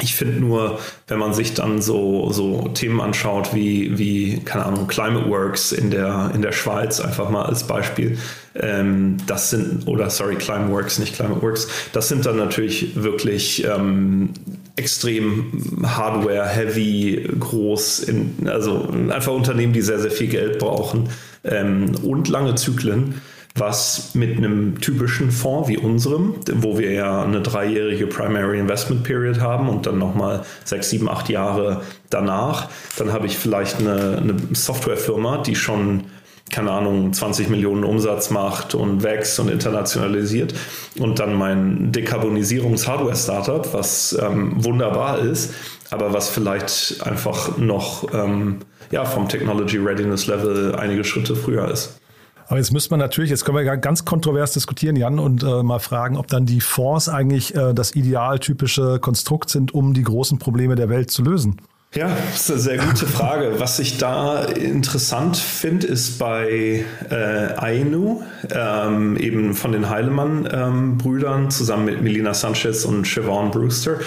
ich 0.00 0.14
finde 0.14 0.38
nur, 0.38 0.78
wenn 1.08 1.18
man 1.18 1.34
sich 1.34 1.54
dann 1.54 1.82
so, 1.82 2.30
so 2.30 2.68
Themen 2.68 3.00
anschaut 3.00 3.52
wie, 3.52 3.98
wie, 3.98 4.38
keine 4.44 4.66
Ahnung, 4.66 4.86
Climate 4.86 5.28
Works 5.28 5.72
in 5.72 5.90
der, 5.90 6.30
in 6.34 6.42
der 6.42 6.52
Schweiz, 6.52 7.00
einfach 7.00 7.30
mal 7.30 7.46
als 7.46 7.64
Beispiel, 7.64 8.16
ähm, 8.54 9.16
das 9.26 9.50
sind, 9.50 9.88
oder 9.88 10.08
sorry, 10.10 10.36
Climate 10.36 10.70
Works, 10.70 11.00
nicht 11.00 11.16
Climate 11.16 11.42
Works, 11.42 11.68
das 11.92 12.08
sind 12.08 12.26
dann 12.26 12.36
natürlich 12.36 13.02
wirklich 13.02 13.64
ähm, 13.64 14.30
extrem 14.76 15.82
Hardware-heavy, 15.84 17.30
groß, 17.38 18.00
in, 18.00 18.48
also 18.48 18.88
einfach 19.10 19.32
Unternehmen, 19.32 19.72
die 19.72 19.82
sehr, 19.82 19.98
sehr 19.98 20.12
viel 20.12 20.28
Geld 20.28 20.60
brauchen 20.60 21.08
ähm, 21.42 21.92
und 22.04 22.28
lange 22.28 22.54
Zyklen 22.54 23.20
was 23.54 24.14
mit 24.14 24.36
einem 24.36 24.80
typischen 24.80 25.30
Fonds 25.30 25.68
wie 25.68 25.78
unserem, 25.78 26.34
wo 26.54 26.78
wir 26.78 26.92
ja 26.92 27.22
eine 27.22 27.40
dreijährige 27.40 28.06
Primary 28.06 28.60
Investment 28.60 29.02
Period 29.02 29.40
haben 29.40 29.68
und 29.68 29.86
dann 29.86 29.98
nochmal 29.98 30.44
sechs, 30.64 30.90
sieben, 30.90 31.08
acht 31.08 31.28
Jahre 31.28 31.82
danach, 32.10 32.68
dann 32.96 33.12
habe 33.12 33.26
ich 33.26 33.36
vielleicht 33.36 33.80
eine, 33.80 34.18
eine 34.18 34.36
Softwarefirma, 34.52 35.38
die 35.38 35.56
schon 35.56 36.04
keine 36.50 36.70
Ahnung, 36.70 37.12
20 37.12 37.50
Millionen 37.50 37.84
Umsatz 37.84 38.30
macht 38.30 38.74
und 38.74 39.02
wächst 39.02 39.38
und 39.38 39.50
internationalisiert 39.50 40.54
und 40.98 41.18
dann 41.18 41.34
mein 41.34 41.92
Dekarbonisierungs-Hardware-Startup, 41.92 43.72
was 43.74 44.18
ähm, 44.20 44.64
wunderbar 44.64 45.18
ist, 45.18 45.52
aber 45.90 46.12
was 46.12 46.28
vielleicht 46.28 47.06
einfach 47.06 47.58
noch 47.58 48.12
ähm, 48.14 48.60
ja, 48.90 49.04
vom 49.04 49.28
Technology 49.28 49.76
Readiness 49.76 50.26
Level 50.26 50.74
einige 50.74 51.04
Schritte 51.04 51.36
früher 51.36 51.70
ist. 51.70 52.00
Aber 52.48 52.56
jetzt 52.56 52.72
müsste 52.72 52.90
man 52.90 53.00
natürlich, 53.00 53.30
jetzt 53.30 53.44
können 53.44 53.58
wir 53.58 53.76
ganz 53.76 54.06
kontrovers 54.06 54.52
diskutieren, 54.52 54.96
Jan, 54.96 55.18
und 55.18 55.42
äh, 55.42 55.62
mal 55.62 55.78
fragen, 55.78 56.16
ob 56.16 56.28
dann 56.28 56.46
die 56.46 56.62
Fonds 56.62 57.08
eigentlich 57.08 57.54
äh, 57.54 57.74
das 57.74 57.94
idealtypische 57.94 58.98
Konstrukt 59.00 59.50
sind, 59.50 59.74
um 59.74 59.92
die 59.92 60.02
großen 60.02 60.38
Probleme 60.38 60.74
der 60.74 60.88
Welt 60.88 61.10
zu 61.10 61.22
lösen. 61.22 61.60
Ja, 61.94 62.08
das 62.32 62.42
ist 62.42 62.50
eine 62.50 62.60
sehr 62.60 62.78
gute 62.78 63.06
Frage. 63.06 63.54
Was 63.58 63.78
ich 63.78 63.96
da 63.96 64.44
interessant 64.44 65.36
finde, 65.36 65.86
ist 65.86 66.18
bei 66.18 66.84
äh, 67.10 67.14
Ainu, 67.56 68.22
ähm, 68.50 69.16
eben 69.16 69.54
von 69.54 69.72
den 69.72 69.88
Heilemann-Brüdern, 69.88 71.44
ähm, 71.44 71.50
zusammen 71.50 71.86
mit 71.86 72.02
Melina 72.02 72.34
Sanchez 72.34 72.84
und 72.84 73.06
Siobhan 73.06 73.50
Brewster, 73.50 74.00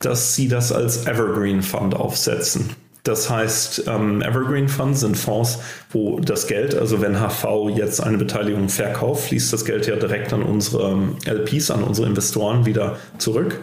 dass 0.00 0.34
sie 0.34 0.48
das 0.48 0.72
als 0.72 1.06
Evergreen 1.06 1.62
Fund 1.62 1.94
aufsetzen. 1.94 2.70
Das 3.08 3.30
heißt, 3.30 3.84
ähm, 3.86 4.20
Evergreen 4.20 4.68
Funds 4.68 5.00
sind 5.00 5.16
Fonds, 5.16 5.60
wo 5.90 6.20
das 6.20 6.46
Geld, 6.46 6.74
also 6.74 7.00
wenn 7.00 7.18
HV 7.18 7.70
jetzt 7.74 8.02
eine 8.02 8.18
Beteiligung 8.18 8.68
verkauft, 8.68 9.28
fließt 9.28 9.50
das 9.50 9.64
Geld 9.64 9.86
ja 9.86 9.96
direkt 9.96 10.34
an 10.34 10.42
unsere 10.42 10.90
ähm, 10.90 11.16
LPs, 11.24 11.70
an 11.70 11.82
unsere 11.84 12.06
Investoren 12.06 12.66
wieder 12.66 12.96
zurück. 13.16 13.60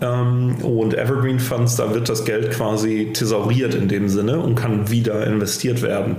Ähm, 0.00 0.58
und 0.62 0.94
Evergreen 0.94 1.40
Funds, 1.40 1.74
da 1.74 1.92
wird 1.92 2.08
das 2.08 2.24
Geld 2.24 2.52
quasi 2.52 3.10
thesauriert 3.12 3.74
in 3.74 3.88
dem 3.88 4.08
Sinne 4.08 4.38
und 4.38 4.54
kann 4.54 4.88
wieder 4.90 5.26
investiert 5.26 5.82
werden. 5.82 6.18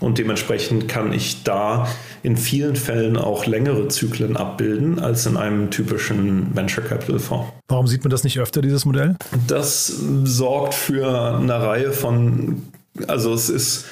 Und 0.00 0.16
dementsprechend 0.16 0.88
kann 0.88 1.12
ich 1.12 1.42
da 1.44 1.86
in 2.22 2.36
vielen 2.36 2.74
Fällen 2.74 3.16
auch 3.16 3.46
längere 3.46 3.88
Zyklen 3.88 4.36
abbilden 4.36 4.98
als 4.98 5.26
in 5.26 5.36
einem 5.36 5.70
typischen 5.70 6.54
Venture 6.56 6.84
Capital 6.84 7.18
Fonds. 7.18 7.52
Warum 7.68 7.86
sieht 7.86 8.02
man 8.02 8.10
das 8.10 8.24
nicht 8.24 8.38
öfter, 8.38 8.62
dieses 8.62 8.86
Modell? 8.86 9.16
Das 9.46 9.86
sorgt 10.24 10.74
für 10.74 11.36
eine 11.36 11.62
Reihe 11.62 11.92
von, 11.92 12.62
also 13.06 13.34
es 13.34 13.50
ist, 13.50 13.84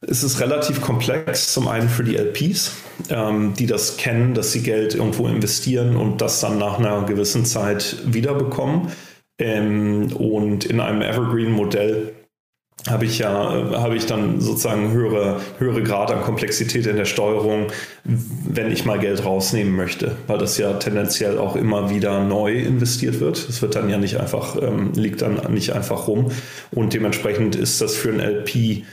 es 0.00 0.24
ist 0.24 0.40
relativ 0.40 0.80
komplex, 0.80 1.52
zum 1.52 1.68
einen 1.68 1.88
für 1.88 2.04
die 2.04 2.16
LPs, 2.16 2.72
ähm, 3.08 3.54
die 3.54 3.66
das 3.66 3.96
kennen, 3.96 4.34
dass 4.34 4.52
sie 4.52 4.62
Geld 4.62 4.94
irgendwo 4.94 5.28
investieren 5.28 5.96
und 5.96 6.20
das 6.20 6.40
dann 6.40 6.58
nach 6.58 6.78
einer 6.78 7.04
gewissen 7.04 7.44
Zeit 7.44 7.96
wiederbekommen. 8.04 8.88
Ähm, 9.38 10.12
und 10.16 10.64
in 10.64 10.80
einem 10.80 11.02
Evergreen-Modell 11.02 12.12
habe 12.88 13.04
ich 13.04 13.18
ja, 13.18 13.30
habe 13.72 13.96
ich 13.96 14.06
dann 14.06 14.40
sozusagen 14.40 14.92
höhere, 14.92 15.40
höhere 15.58 15.82
Grad 15.82 16.10
an 16.10 16.22
Komplexität 16.22 16.86
in 16.86 16.96
der 16.96 17.04
Steuerung, 17.04 17.66
wenn 18.04 18.70
ich 18.70 18.84
mal 18.84 18.98
Geld 18.98 19.24
rausnehmen 19.24 19.74
möchte, 19.74 20.16
weil 20.26 20.38
das 20.38 20.56
ja 20.58 20.74
tendenziell 20.74 21.38
auch 21.38 21.56
immer 21.56 21.90
wieder 21.90 22.22
neu 22.22 22.54
investiert 22.54 23.20
wird. 23.20 23.36
Es 23.36 23.60
wird 23.62 23.74
dann 23.74 23.88
ja 23.88 23.98
nicht 23.98 24.20
einfach, 24.20 24.56
ähm, 24.60 24.92
liegt 24.94 25.22
dann 25.22 25.40
nicht 25.52 25.72
einfach 25.72 26.06
rum 26.06 26.30
und 26.70 26.94
dementsprechend 26.94 27.56
ist 27.56 27.80
das 27.80 27.96
für 27.96 28.10
ein 28.10 28.20
LP 28.20 28.84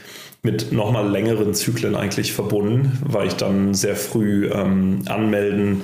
mit 0.42 0.72
nochmal 0.72 1.08
längeren 1.08 1.54
Zyklen 1.54 1.94
eigentlich 1.94 2.32
verbunden, 2.32 2.98
weil 3.02 3.28
ich 3.28 3.34
dann 3.34 3.74
sehr 3.74 3.96
früh 3.96 4.50
ähm, 4.52 5.02
anmelden 5.06 5.82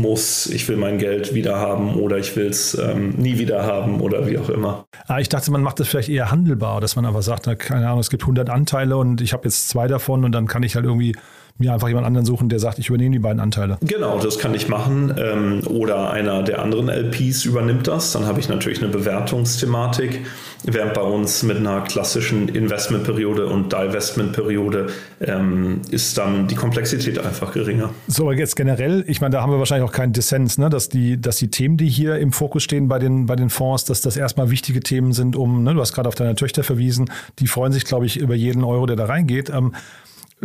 muss, 0.00 0.46
ich 0.46 0.68
will 0.68 0.76
mein 0.76 0.98
Geld 0.98 1.34
wieder 1.34 1.56
haben 1.56 1.96
oder 1.96 2.18
ich 2.18 2.34
will 2.36 2.46
es 2.46 2.74
ähm, 2.74 3.10
nie 3.10 3.38
wieder 3.38 3.64
haben 3.64 4.00
oder 4.00 4.26
wie 4.26 4.38
auch 4.38 4.48
immer. 4.48 4.86
Ah, 5.06 5.18
ich 5.20 5.28
dachte, 5.28 5.50
man 5.50 5.62
macht 5.62 5.80
das 5.80 5.88
vielleicht 5.88 6.08
eher 6.08 6.30
handelbar, 6.30 6.80
dass 6.80 6.96
man 6.96 7.06
einfach 7.06 7.22
sagt, 7.22 7.46
na, 7.46 7.54
keine 7.54 7.86
Ahnung, 7.86 8.00
es 8.00 8.10
gibt 8.10 8.22
100 8.22 8.50
Anteile 8.50 8.96
und 8.96 9.20
ich 9.20 9.32
habe 9.32 9.44
jetzt 9.44 9.68
zwei 9.68 9.86
davon 9.86 10.24
und 10.24 10.32
dann 10.32 10.46
kann 10.46 10.62
ich 10.62 10.74
halt 10.74 10.84
irgendwie 10.84 11.14
mir 11.58 11.72
einfach 11.72 11.88
jemand 11.88 12.06
anderen 12.06 12.24
suchen, 12.24 12.48
der 12.48 12.60
sagt, 12.60 12.78
ich 12.78 12.88
übernehme 12.88 13.12
die 13.12 13.18
beiden 13.18 13.40
Anteile. 13.40 13.78
Genau, 13.82 14.18
das 14.18 14.38
kann 14.38 14.54
ich 14.54 14.68
machen. 14.68 15.14
Ähm, 15.18 15.62
oder 15.66 16.10
einer 16.10 16.42
der 16.42 16.62
anderen 16.62 16.88
LPs 16.88 17.44
übernimmt 17.44 17.88
das. 17.88 18.12
Dann 18.12 18.26
habe 18.26 18.38
ich 18.40 18.48
natürlich 18.48 18.80
eine 18.80 18.90
Bewertungsthematik. 18.90 20.20
Während 20.64 20.94
bei 20.94 21.02
uns 21.02 21.42
mit 21.42 21.56
einer 21.56 21.82
klassischen 21.82 22.48
Investmentperiode 22.48 23.46
und 23.46 23.72
Divestmentperiode 23.72 24.88
ähm, 25.20 25.82
ist 25.90 26.18
dann 26.18 26.48
die 26.48 26.54
Komplexität 26.54 27.18
einfach 27.18 27.52
geringer. 27.52 27.90
So, 28.06 28.24
aber 28.24 28.34
jetzt 28.34 28.56
generell, 28.56 29.04
ich 29.06 29.20
meine, 29.20 29.34
da 29.34 29.42
haben 29.42 29.52
wir 29.52 29.58
wahrscheinlich 29.58 29.88
auch 29.88 29.92
keinen 29.92 30.12
Dissens, 30.12 30.58
ne? 30.58 30.70
dass, 30.70 30.88
die, 30.88 31.20
dass 31.20 31.36
die 31.36 31.48
Themen, 31.48 31.76
die 31.76 31.88
hier 31.88 32.18
im 32.18 32.32
Fokus 32.32 32.62
stehen 32.62 32.88
bei 32.88 32.98
den, 32.98 33.26
bei 33.26 33.36
den 33.36 33.50
Fonds, 33.50 33.84
dass 33.84 34.00
das 34.00 34.16
erstmal 34.16 34.50
wichtige 34.50 34.80
Themen 34.80 35.12
sind, 35.12 35.36
um, 35.36 35.62
ne? 35.62 35.74
du 35.74 35.80
hast 35.80 35.92
gerade 35.92 36.08
auf 36.08 36.14
deine 36.14 36.34
Töchter 36.34 36.64
verwiesen, 36.64 37.10
die 37.38 37.46
freuen 37.46 37.72
sich, 37.72 37.84
glaube 37.84 38.06
ich, 38.06 38.16
über 38.16 38.34
jeden 38.34 38.64
Euro, 38.64 38.86
der 38.86 38.96
da 38.96 39.06
reingeht. 39.06 39.50
Ähm, 39.50 39.72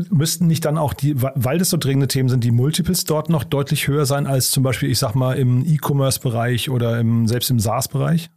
müssten 0.10 0.48
nicht 0.48 0.66
dann 0.66 0.78
auch 0.78 0.94
die, 0.94 1.22
weil 1.22 1.58
das 1.58 1.70
so 1.70 1.78
dringende 1.78 2.08
Themen 2.08 2.30
sind, 2.30 2.44
die 2.44 2.52
Multiples 2.52 3.06
dort 3.06 3.30
noch 3.30 3.44
deutlich 3.44 3.88
höher 3.88 4.06
sein 4.06 4.28
als 4.28 4.52
zum 4.52 4.64
Beispiel, 4.64 4.90
ich 4.90 5.00
sag 5.00 5.16
mal, 5.16 5.38
im 5.38 5.66
E-Commerce-Bereich 5.66 6.70
oder 6.70 7.00
im, 7.00 7.28
selbst 7.28 7.50
im 7.50 7.60
SaaS-Bereich? 7.60 8.30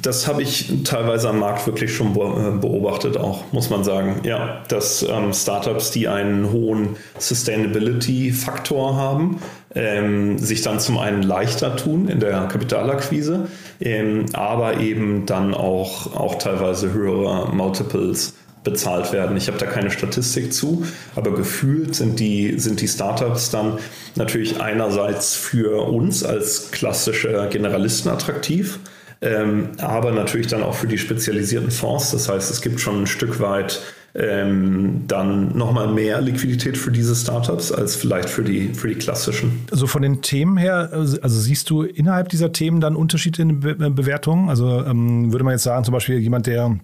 Das 0.00 0.26
habe 0.26 0.42
ich 0.42 0.72
teilweise 0.84 1.28
am 1.28 1.38
Markt 1.38 1.66
wirklich 1.66 1.94
schon 1.94 2.12
äh, 2.12 2.58
beobachtet, 2.58 3.18
auch 3.18 3.52
muss 3.52 3.68
man 3.68 3.84
sagen. 3.84 4.20
Ja, 4.24 4.62
dass 4.68 5.02
ähm, 5.02 5.34
Startups, 5.34 5.90
die 5.90 6.08
einen 6.08 6.50
hohen 6.50 6.96
Sustainability-Faktor 7.18 8.96
haben, 8.96 9.38
ähm, 9.74 10.38
sich 10.38 10.62
dann 10.62 10.80
zum 10.80 10.96
einen 10.96 11.22
leichter 11.22 11.76
tun 11.76 12.08
in 12.08 12.20
der 12.20 12.46
Kapitalakquise, 12.46 13.48
ähm, 13.78 14.24
aber 14.32 14.80
eben 14.80 15.26
dann 15.26 15.52
auch, 15.52 16.16
auch 16.16 16.36
teilweise 16.36 16.94
höhere 16.94 17.54
Multiples 17.54 18.32
bezahlt 18.66 19.12
werden. 19.12 19.36
Ich 19.36 19.46
habe 19.46 19.56
da 19.56 19.64
keine 19.64 19.90
Statistik 19.90 20.52
zu, 20.52 20.84
aber 21.14 21.32
gefühlt 21.32 21.94
sind 21.94 22.20
die, 22.20 22.58
sind 22.58 22.82
die 22.82 22.88
Startups 22.88 23.50
dann 23.50 23.78
natürlich 24.16 24.60
einerseits 24.60 25.34
für 25.34 25.88
uns 25.88 26.22
als 26.22 26.72
klassische 26.72 27.48
Generalisten 27.50 28.10
attraktiv, 28.10 28.80
ähm, 29.22 29.70
aber 29.78 30.10
natürlich 30.10 30.48
dann 30.48 30.62
auch 30.62 30.74
für 30.74 30.88
die 30.88 30.98
spezialisierten 30.98 31.70
Fonds. 31.70 32.10
Das 32.10 32.28
heißt, 32.28 32.50
es 32.50 32.60
gibt 32.60 32.80
schon 32.80 33.02
ein 33.02 33.06
Stück 33.06 33.40
weit 33.40 33.80
ähm, 34.16 35.04
dann 35.06 35.56
nochmal 35.56 35.92
mehr 35.92 36.20
Liquidität 36.20 36.76
für 36.76 36.90
diese 36.90 37.14
Startups 37.14 37.70
als 37.70 37.94
vielleicht 37.94 38.28
für 38.28 38.42
die, 38.42 38.74
für 38.74 38.88
die 38.88 38.94
klassischen. 38.94 39.66
Also 39.70 39.86
von 39.86 40.02
den 40.02 40.22
Themen 40.22 40.56
her, 40.56 40.88
also 40.92 41.28
siehst 41.28 41.70
du 41.70 41.82
innerhalb 41.82 42.30
dieser 42.30 42.50
Themen 42.52 42.80
dann 42.80 42.96
Unterschiede 42.96 43.42
in 43.42 43.60
Be 43.60 43.74
Bewertungen? 43.90 44.48
Also 44.48 44.84
ähm, 44.84 45.32
würde 45.32 45.44
man 45.44 45.52
jetzt 45.52 45.64
sagen, 45.64 45.84
zum 45.84 45.92
Beispiel 45.92 46.18
jemand, 46.18 46.46
der 46.46 46.78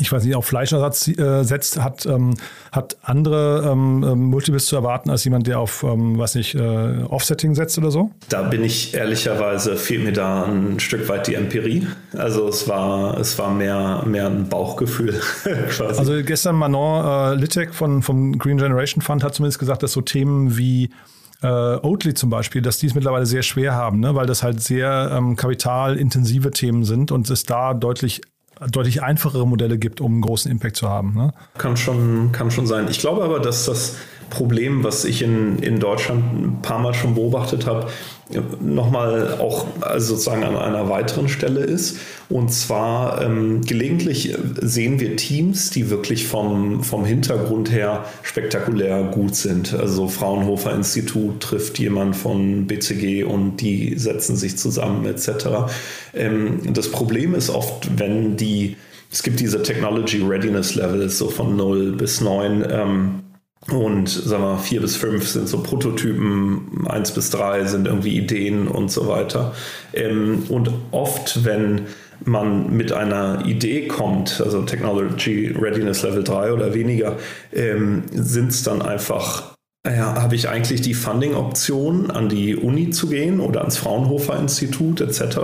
ich 0.00 0.10
weiß 0.10 0.24
nicht, 0.24 0.34
auf 0.34 0.46
Fleischersatz 0.46 1.08
äh, 1.08 1.44
setzt, 1.44 1.80
hat, 1.80 2.04
ähm, 2.06 2.34
hat 2.72 2.96
andere 3.02 3.70
ähm, 3.70 4.04
ähm, 4.06 4.24
Multiples 4.24 4.66
zu 4.66 4.74
erwarten 4.74 5.10
als 5.10 5.24
jemand, 5.24 5.46
der 5.46 5.60
auf, 5.60 5.84
ähm, 5.84 6.18
weiß 6.18 6.34
nicht, 6.34 6.54
äh, 6.56 7.02
Offsetting 7.08 7.54
setzt 7.54 7.78
oder 7.78 7.90
so? 7.90 8.10
Da 8.28 8.42
bin 8.42 8.64
ich 8.64 8.94
ehrlicherweise, 8.94 9.76
fehlt 9.76 10.04
mir 10.04 10.12
da 10.12 10.44
ein 10.44 10.80
Stück 10.80 11.08
weit 11.08 11.28
die 11.28 11.34
Empirie. 11.34 11.86
Also 12.16 12.48
es 12.48 12.68
war, 12.68 13.18
es 13.18 13.38
war 13.38 13.52
mehr, 13.52 14.02
mehr 14.06 14.26
ein 14.26 14.48
Bauchgefühl 14.48 15.20
quasi. 15.68 15.98
Also 15.98 16.22
gestern 16.24 16.56
Manon 16.56 17.04
äh, 17.04 17.40
Littek 17.40 17.72
von, 17.72 18.02
vom 18.02 18.36
Green 18.38 18.58
Generation 18.58 19.00
Fund 19.00 19.22
hat 19.22 19.34
zumindest 19.34 19.60
gesagt, 19.60 19.82
dass 19.84 19.92
so 19.92 20.00
Themen 20.00 20.56
wie 20.56 20.90
äh, 21.42 21.46
Oatly 21.46 22.14
zum 22.14 22.30
Beispiel, 22.30 22.62
dass 22.62 22.78
die 22.78 22.86
es 22.86 22.94
mittlerweile 22.94 23.26
sehr 23.26 23.42
schwer 23.42 23.74
haben, 23.74 24.00
ne? 24.00 24.14
weil 24.14 24.26
das 24.26 24.42
halt 24.42 24.60
sehr 24.60 25.10
ähm, 25.12 25.36
kapitalintensive 25.36 26.50
Themen 26.50 26.84
sind 26.84 27.12
und 27.12 27.30
es 27.30 27.44
da 27.44 27.74
deutlich 27.74 28.22
deutlich 28.70 29.02
einfachere 29.02 29.46
Modelle 29.46 29.78
gibt, 29.78 30.00
um 30.00 30.12
einen 30.12 30.20
großen 30.22 30.50
Impact 30.50 30.76
zu 30.76 30.88
haben. 30.88 31.14
Ne? 31.14 31.32
Kann, 31.58 31.76
schon, 31.76 32.32
kann 32.32 32.50
schon 32.50 32.66
sein. 32.66 32.86
Ich 32.88 32.98
glaube 32.98 33.22
aber, 33.24 33.40
dass 33.40 33.66
das 33.66 33.96
Problem, 34.30 34.84
was 34.84 35.04
ich 35.04 35.22
in, 35.22 35.58
in 35.58 35.80
Deutschland 35.80 36.22
ein 36.34 36.58
paar 36.62 36.78
Mal 36.78 36.94
schon 36.94 37.14
beobachtet 37.14 37.66
habe, 37.66 37.86
nochmal 38.60 39.36
auch 39.38 39.66
also 39.80 40.14
sozusagen 40.14 40.44
an 40.44 40.56
einer 40.56 40.88
weiteren 40.88 41.28
Stelle 41.28 41.60
ist. 41.60 41.98
Und 42.28 42.52
zwar 42.52 43.22
ähm, 43.22 43.60
gelegentlich 43.62 44.34
sehen 44.60 44.98
wir 44.98 45.16
Teams, 45.16 45.70
die 45.70 45.90
wirklich 45.90 46.26
vom, 46.26 46.82
vom 46.82 47.04
Hintergrund 47.04 47.70
her 47.70 48.04
spektakulär 48.22 49.04
gut 49.04 49.36
sind. 49.36 49.74
Also 49.74 50.08
Fraunhofer 50.08 50.74
Institut 50.74 51.40
trifft 51.40 51.78
jemand 51.78 52.16
von 52.16 52.66
BCG 52.66 53.24
und 53.24 53.58
die 53.58 53.98
setzen 53.98 54.36
sich 54.36 54.56
zusammen 54.56 55.04
etc. 55.04 55.28
Ähm, 56.14 56.72
das 56.72 56.90
Problem 56.90 57.34
ist 57.34 57.50
oft, 57.50 57.98
wenn 57.98 58.36
die, 58.36 58.76
es 59.12 59.22
gibt 59.22 59.38
diese 59.40 59.62
Technology 59.62 60.22
Readiness 60.22 60.74
Levels 60.74 61.18
so 61.18 61.28
von 61.28 61.56
0 61.56 61.92
bis 61.92 62.22
9. 62.22 62.64
Ähm, 62.70 63.20
und 63.70 64.08
sagen 64.08 64.42
wir, 64.42 64.58
vier 64.58 64.80
bis 64.80 64.96
fünf 64.96 65.26
sind 65.26 65.48
so 65.48 65.62
Prototypen, 65.62 66.86
eins 66.86 67.12
bis 67.12 67.30
drei 67.30 67.64
sind 67.64 67.86
irgendwie 67.86 68.16
Ideen 68.16 68.68
und 68.68 68.90
so 68.90 69.08
weiter. 69.08 69.54
Ähm, 69.94 70.44
und 70.48 70.70
oft, 70.90 71.44
wenn 71.44 71.86
man 72.24 72.76
mit 72.76 72.92
einer 72.92 73.44
Idee 73.46 73.88
kommt, 73.88 74.40
also 74.44 74.62
Technology 74.62 75.54
Readiness 75.58 76.02
Level 76.02 76.24
3 76.24 76.52
oder 76.52 76.74
weniger, 76.74 77.16
ähm, 77.52 78.04
sind 78.12 78.50
es 78.50 78.62
dann 78.62 78.82
einfach 78.82 79.53
ja, 79.86 80.22
habe 80.22 80.34
ich 80.34 80.48
eigentlich 80.48 80.80
die 80.80 80.94
Funding-Option, 80.94 82.10
an 82.10 82.30
die 82.30 82.56
Uni 82.56 82.88
zu 82.88 83.06
gehen 83.06 83.38
oder 83.38 83.60
ans 83.60 83.76
Fraunhofer 83.76 84.38
Institut 84.38 85.02
etc. 85.02 85.38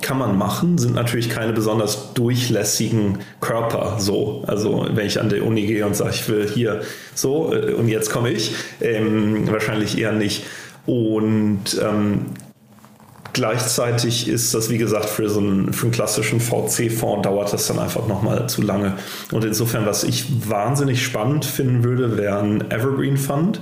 Kann 0.00 0.18
man 0.18 0.36
machen, 0.36 0.76
sind 0.76 0.94
natürlich 0.94 1.30
keine 1.30 1.52
besonders 1.52 2.12
durchlässigen 2.14 3.18
Körper 3.40 3.98
so. 4.00 4.42
Also 4.48 4.88
wenn 4.90 5.06
ich 5.06 5.20
an 5.20 5.28
die 5.28 5.38
Uni 5.38 5.66
gehe 5.66 5.86
und 5.86 5.94
sage, 5.94 6.10
ich 6.14 6.28
will 6.28 6.50
hier 6.52 6.80
so 7.14 7.54
äh, 7.54 7.74
und 7.74 7.86
jetzt 7.86 8.10
komme 8.10 8.30
ich, 8.30 8.56
ähm, 8.80 9.48
wahrscheinlich 9.50 9.96
eher 9.96 10.12
nicht. 10.12 10.44
Und 10.84 11.80
ähm, 11.80 12.26
Gleichzeitig 13.36 14.28
ist 14.28 14.54
das, 14.54 14.70
wie 14.70 14.78
gesagt, 14.78 15.10
für 15.10 15.28
so 15.28 15.40
einen, 15.40 15.74
für 15.74 15.82
einen 15.82 15.92
klassischen 15.92 16.40
VC-Fonds 16.40 17.20
dauert 17.24 17.52
das 17.52 17.66
dann 17.66 17.78
einfach 17.78 18.08
nochmal 18.08 18.48
zu 18.48 18.62
lange. 18.62 18.94
Und 19.30 19.44
insofern, 19.44 19.84
was 19.84 20.04
ich 20.04 20.48
wahnsinnig 20.48 21.04
spannend 21.04 21.44
finden 21.44 21.84
würde, 21.84 22.16
wäre 22.16 22.38
ein 22.38 22.70
Evergreen 22.70 23.18
Fund 23.18 23.60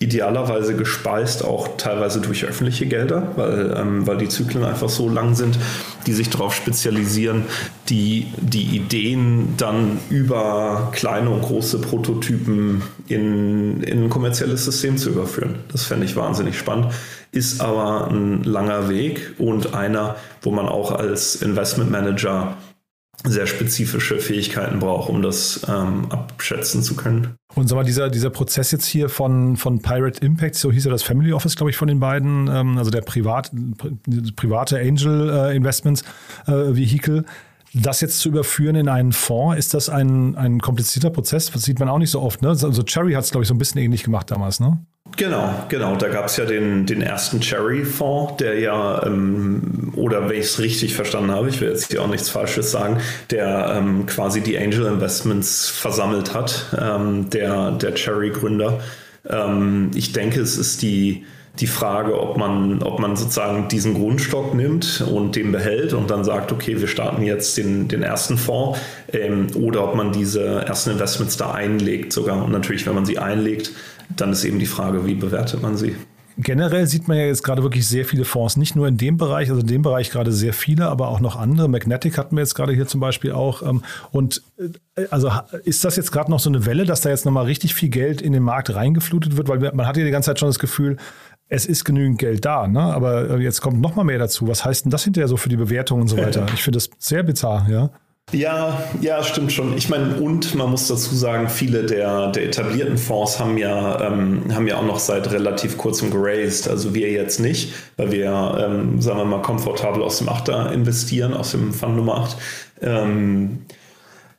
idealerweise 0.00 0.74
gespeist 0.74 1.44
auch 1.44 1.76
teilweise 1.76 2.20
durch 2.20 2.44
öffentliche 2.44 2.86
Gelder, 2.86 3.32
weil, 3.36 3.76
ähm, 3.78 4.06
weil 4.06 4.16
die 4.16 4.28
Zyklen 4.28 4.64
einfach 4.64 4.88
so 4.88 5.10
lang 5.10 5.34
sind, 5.34 5.58
die 6.06 6.14
sich 6.14 6.30
darauf 6.30 6.54
spezialisieren, 6.54 7.44
die, 7.90 8.26
die 8.38 8.76
Ideen 8.76 9.54
dann 9.58 9.98
über 10.08 10.88
kleine 10.92 11.28
und 11.28 11.42
große 11.42 11.82
Prototypen 11.82 12.82
in, 13.08 13.82
in 13.82 14.04
ein 14.04 14.10
kommerzielles 14.10 14.64
System 14.64 14.96
zu 14.96 15.10
überführen. 15.10 15.56
Das 15.70 15.84
fände 15.84 16.06
ich 16.06 16.16
wahnsinnig 16.16 16.58
spannend 16.58 16.92
ist 17.32 17.60
aber 17.60 18.08
ein 18.08 18.42
langer 18.42 18.88
Weg 18.88 19.34
und 19.38 19.74
einer, 19.74 20.16
wo 20.42 20.50
man 20.50 20.66
auch 20.66 20.92
als 20.92 21.36
Investment 21.36 21.90
Manager 21.90 22.56
sehr 23.24 23.46
spezifische 23.46 24.18
Fähigkeiten 24.18 24.78
braucht, 24.78 25.10
um 25.10 25.22
das 25.22 25.66
ähm, 25.68 26.10
abschätzen 26.10 26.82
zu 26.82 26.96
können. 26.96 27.34
Und 27.54 27.68
sag 27.68 27.76
mal, 27.76 27.84
dieser, 27.84 28.08
dieser 28.08 28.30
Prozess 28.30 28.70
jetzt 28.70 28.86
hier 28.86 29.08
von, 29.08 29.56
von 29.56 29.82
Pirate 29.82 30.24
Impact, 30.24 30.54
so 30.54 30.72
hieß 30.72 30.84
ja 30.84 30.90
das 30.90 31.02
Family 31.02 31.32
Office, 31.32 31.56
glaube 31.56 31.70
ich, 31.70 31.76
von 31.76 31.88
den 31.88 32.00
beiden, 32.00 32.48
ähm, 32.48 32.78
also 32.78 32.90
der 32.90 33.02
Privat, 33.02 33.50
private 34.36 34.78
Angel 34.78 35.30
äh, 35.30 35.56
Investments 35.56 36.02
äh, 36.46 36.52
Vehicle, 36.52 37.24
das 37.74 38.00
jetzt 38.00 38.18
zu 38.18 38.28
überführen 38.28 38.74
in 38.74 38.88
einen 38.88 39.12
Fonds, 39.12 39.58
ist 39.58 39.74
das 39.74 39.88
ein, 39.88 40.34
ein 40.36 40.60
komplizierter 40.60 41.10
Prozess? 41.10 41.50
Das 41.50 41.62
sieht 41.62 41.78
man 41.78 41.88
auch 41.88 41.98
nicht 41.98 42.10
so 42.10 42.20
oft. 42.20 42.42
Ne? 42.42 42.48
Also 42.48 42.82
Cherry 42.82 43.12
hat 43.12 43.24
es, 43.24 43.30
glaube 43.30 43.44
ich, 43.44 43.48
so 43.48 43.54
ein 43.54 43.58
bisschen 43.58 43.80
ähnlich 43.80 44.02
gemacht 44.02 44.30
damals, 44.30 44.60
ne? 44.60 44.84
Genau, 45.16 45.64
genau. 45.68 45.96
Da 45.96 46.08
gab 46.08 46.26
es 46.26 46.36
ja 46.36 46.44
den, 46.44 46.86
den 46.86 47.02
ersten 47.02 47.40
Cherry-Fonds, 47.40 48.36
der 48.38 48.58
ja, 48.58 49.04
ähm, 49.06 49.92
oder 49.96 50.28
wenn 50.28 50.38
ich 50.38 50.46
es 50.46 50.58
richtig 50.58 50.94
verstanden 50.94 51.30
habe, 51.30 51.48
ich 51.48 51.60
will 51.60 51.68
jetzt 51.68 51.90
hier 51.90 52.02
auch 52.02 52.08
nichts 52.08 52.30
Falsches 52.30 52.70
sagen, 52.70 52.98
der 53.30 53.74
ähm, 53.76 54.06
quasi 54.06 54.40
die 54.40 54.56
Angel 54.58 54.86
Investments 54.86 55.68
versammelt 55.68 56.32
hat, 56.32 56.66
ähm, 56.80 57.28
der, 57.30 57.72
der 57.72 57.94
Cherry-Gründer. 57.94 58.80
Ähm, 59.28 59.90
ich 59.94 60.12
denke, 60.12 60.40
es 60.40 60.56
ist 60.56 60.82
die, 60.82 61.24
die 61.58 61.66
Frage, 61.66 62.18
ob 62.18 62.36
man, 62.38 62.82
ob 62.82 62.98
man 63.00 63.16
sozusagen 63.16 63.68
diesen 63.68 63.94
Grundstock 63.94 64.54
nimmt 64.54 65.04
und 65.10 65.36
den 65.36 65.52
behält 65.52 65.92
und 65.92 66.10
dann 66.10 66.24
sagt, 66.24 66.52
okay, 66.52 66.80
wir 66.80 66.88
starten 66.88 67.22
jetzt 67.22 67.58
den, 67.58 67.88
den 67.88 68.02
ersten 68.02 68.38
Fonds 68.38 68.78
ähm, 69.12 69.48
oder 69.54 69.84
ob 69.84 69.94
man 69.94 70.12
diese 70.12 70.44
ersten 70.44 70.90
Investments 70.90 71.36
da 71.36 71.52
einlegt 71.52 72.12
sogar. 72.12 72.42
Und 72.42 72.52
natürlich, 72.52 72.86
wenn 72.86 72.94
man 72.94 73.04
sie 73.04 73.18
einlegt, 73.18 73.72
dann 74.16 74.32
ist 74.32 74.44
eben 74.44 74.58
die 74.58 74.66
Frage, 74.66 75.06
wie 75.06 75.14
bewertet 75.14 75.62
man 75.62 75.76
sie? 75.76 75.96
Generell 76.38 76.86
sieht 76.86 77.06
man 77.06 77.18
ja 77.18 77.24
jetzt 77.24 77.42
gerade 77.42 77.62
wirklich 77.62 77.86
sehr 77.86 78.04
viele 78.04 78.24
Fonds, 78.24 78.56
nicht 78.56 78.74
nur 78.74 78.88
in 78.88 78.96
dem 78.96 79.18
Bereich, 79.18 79.50
also 79.50 79.60
in 79.60 79.66
dem 79.66 79.82
Bereich 79.82 80.10
gerade 80.10 80.32
sehr 80.32 80.54
viele, 80.54 80.86
aber 80.86 81.08
auch 81.08 81.20
noch 81.20 81.36
andere. 81.36 81.68
Magnetic 81.68 82.16
hatten 82.16 82.36
wir 82.36 82.42
jetzt 82.42 82.54
gerade 82.54 82.72
hier 82.72 82.86
zum 82.86 83.00
Beispiel 83.00 83.32
auch. 83.32 83.62
Ähm, 83.62 83.82
und 84.10 84.42
äh, 84.96 85.06
also 85.10 85.30
ist 85.64 85.84
das 85.84 85.96
jetzt 85.96 86.12
gerade 86.12 86.30
noch 86.30 86.40
so 86.40 86.48
eine 86.48 86.64
Welle, 86.64 86.86
dass 86.86 87.02
da 87.02 87.10
jetzt 87.10 87.26
nochmal 87.26 87.44
richtig 87.44 87.74
viel 87.74 87.90
Geld 87.90 88.22
in 88.22 88.32
den 88.32 88.42
Markt 88.42 88.74
reingeflutet 88.74 89.36
wird? 89.36 89.48
Weil 89.48 89.58
man 89.58 89.86
hat 89.86 89.96
ja 89.96 90.04
die 90.04 90.10
ganze 90.10 90.30
Zeit 90.30 90.38
schon 90.38 90.48
das 90.48 90.58
Gefühl, 90.58 90.96
es 91.48 91.66
ist 91.66 91.84
genügend 91.84 92.18
Geld 92.18 92.44
da, 92.44 92.68
ne? 92.68 92.80
aber 92.80 93.38
jetzt 93.40 93.60
kommt 93.60 93.80
noch 93.80 93.96
mal 93.96 94.04
mehr 94.04 94.18
dazu. 94.18 94.46
Was 94.46 94.64
heißt 94.64 94.84
denn 94.84 94.90
das 94.90 95.02
hinterher 95.04 95.28
so 95.28 95.36
für 95.36 95.48
die 95.48 95.56
Bewertung 95.56 96.00
und 96.00 96.08
so 96.08 96.16
weiter? 96.24 96.46
Ich 96.54 96.62
finde 96.62 96.76
das 96.76 96.90
sehr 96.98 97.22
bizarr, 97.22 97.66
ja. 97.68 97.90
Ja, 98.32 98.84
ja, 99.00 99.22
stimmt 99.24 99.52
schon. 99.52 99.76
Ich 99.76 99.88
meine, 99.88 100.16
und 100.16 100.54
man 100.54 100.70
muss 100.70 100.86
dazu 100.86 101.14
sagen, 101.14 101.48
viele 101.48 101.84
der, 101.84 102.30
der 102.30 102.44
etablierten 102.44 102.96
Fonds 102.96 103.40
haben 103.40 103.58
ja, 103.58 104.00
ähm, 104.06 104.54
haben 104.54 104.68
ja 104.68 104.76
auch 104.76 104.84
noch 104.84 105.00
seit 105.00 105.30
relativ 105.32 105.76
kurzem 105.76 106.10
geraced. 106.10 106.68
Also 106.68 106.94
wir 106.94 107.10
jetzt 107.10 107.40
nicht, 107.40 107.72
weil 107.96 108.12
wir, 108.12 108.58
ähm, 108.60 109.00
sagen 109.00 109.18
wir 109.18 109.24
mal, 109.24 109.42
komfortabel 109.42 110.02
aus 110.02 110.18
dem 110.18 110.28
Achter 110.28 110.72
investieren, 110.72 111.34
aus 111.34 111.50
dem 111.50 111.72
Fund 111.72 111.96
Nummer 111.96 112.18
8. 112.18 112.36
Ähm, 112.82 113.64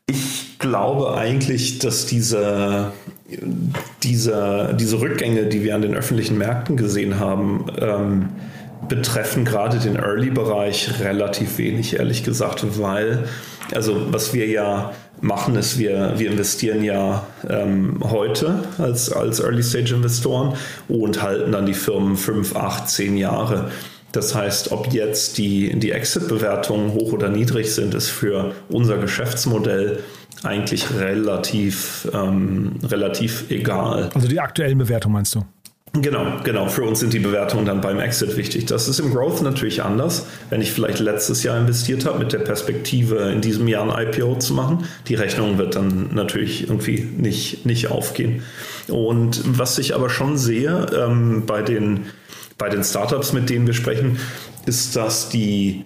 ich 0.08 0.58
glaube 0.60 1.18
eigentlich, 1.18 1.80
dass 1.80 2.06
diese, 2.06 2.92
diese, 4.04 4.76
diese 4.80 5.02
Rückgänge, 5.02 5.48
die 5.48 5.64
wir 5.64 5.76
an 5.76 5.82
den 5.82 5.96
öffentlichen 5.96 6.38
Märkten 6.38 6.78
gesehen 6.78 7.20
haben, 7.20 7.66
ähm, 7.78 8.30
betreffen 8.88 9.46
gerade 9.46 9.80
den 9.80 9.96
Early-Bereich 9.96 11.00
relativ 11.02 11.58
wenig, 11.58 11.98
ehrlich 11.98 12.24
gesagt, 12.24 12.80
weil 12.80 13.26
also 13.74 14.12
was 14.12 14.34
wir 14.34 14.48
ja 14.48 14.94
machen, 15.22 15.56
ist, 15.56 15.78
wir, 15.78 16.14
wir 16.18 16.32
investieren 16.32 16.84
ja 16.84 17.26
ähm, 17.48 18.00
heute 18.04 18.64
als, 18.78 19.12
als 19.12 19.40
Early-Stage-Investoren 19.40 20.56
und 20.88 21.22
halten 21.22 21.52
dann 21.52 21.66
die 21.66 21.74
Firmen 21.74 22.18
fünf, 22.18 22.56
acht, 22.56 22.90
zehn 22.90 23.18
Jahre. 23.18 23.70
Das 24.12 24.36
heißt, 24.36 24.72
ob 24.72 24.92
jetzt 24.92 25.38
die, 25.38 25.80
die 25.80 25.92
Exit-Bewertungen 25.92 26.94
hoch 26.94 27.14
oder 27.14 27.30
niedrig 27.30 27.74
sind, 27.74 27.94
ist 27.94 28.10
für 28.10 28.54
unser 28.68 28.98
Geschäftsmodell 28.98 30.00
eigentlich 30.44 30.88
relativ, 30.98 32.10
ähm, 32.14 32.74
relativ 32.84 33.50
egal. 33.50 34.10
Also 34.14 34.28
die 34.28 34.40
aktuellen 34.40 34.80
Bewertungen 34.80 35.14
meinst 35.14 35.36
du? 35.36 35.46
Genau, 35.94 36.38
genau. 36.46 36.68
Für 36.68 36.84
uns 36.84 37.02
sind 37.02 37.12
die 37.12 37.20
Bewertungen 37.20 37.66
dann 37.66 37.82
beim 37.82 38.00
Exit 38.00 38.38
wichtig. 38.38 38.66
Das 38.66 38.88
ist 38.88 39.00
im 39.00 39.14
Growth 39.14 39.42
natürlich 39.42 39.84
anders. 39.84 40.26
Wenn 40.50 40.62
ich 40.62 40.72
vielleicht 40.72 41.00
letztes 41.00 41.44
Jahr 41.44 41.58
investiert 41.58 42.06
habe, 42.06 42.18
mit 42.20 42.32
der 42.32 42.40
Perspektive, 42.40 43.30
in 43.32 43.42
diesem 43.42 43.68
Jahr 43.68 43.94
ein 43.94 44.08
IPO 44.08 44.36
zu 44.36 44.54
machen, 44.54 44.86
die 45.10 45.16
Rechnung 45.16 45.58
wird 45.58 45.76
dann 45.76 46.14
natürlich 46.14 46.64
irgendwie 46.64 47.02
nicht, 47.18 47.66
nicht 47.66 47.92
aufgehen. 47.92 48.44
Und 48.88 49.42
was 49.46 49.78
ich 49.80 49.94
aber 49.94 50.10
schon 50.10 50.38
sehe 50.38 50.86
ähm, 50.98 51.46
bei, 51.46 51.62
den, 51.62 52.06
bei 52.58 52.70
den 52.70 52.86
Startups, 52.86 53.34
mit 53.34 53.50
denen 53.50 53.68
wir 53.68 53.74
sprechen, 53.74 54.18
ist, 54.66 54.96
dass 54.96 55.28
die 55.28 55.84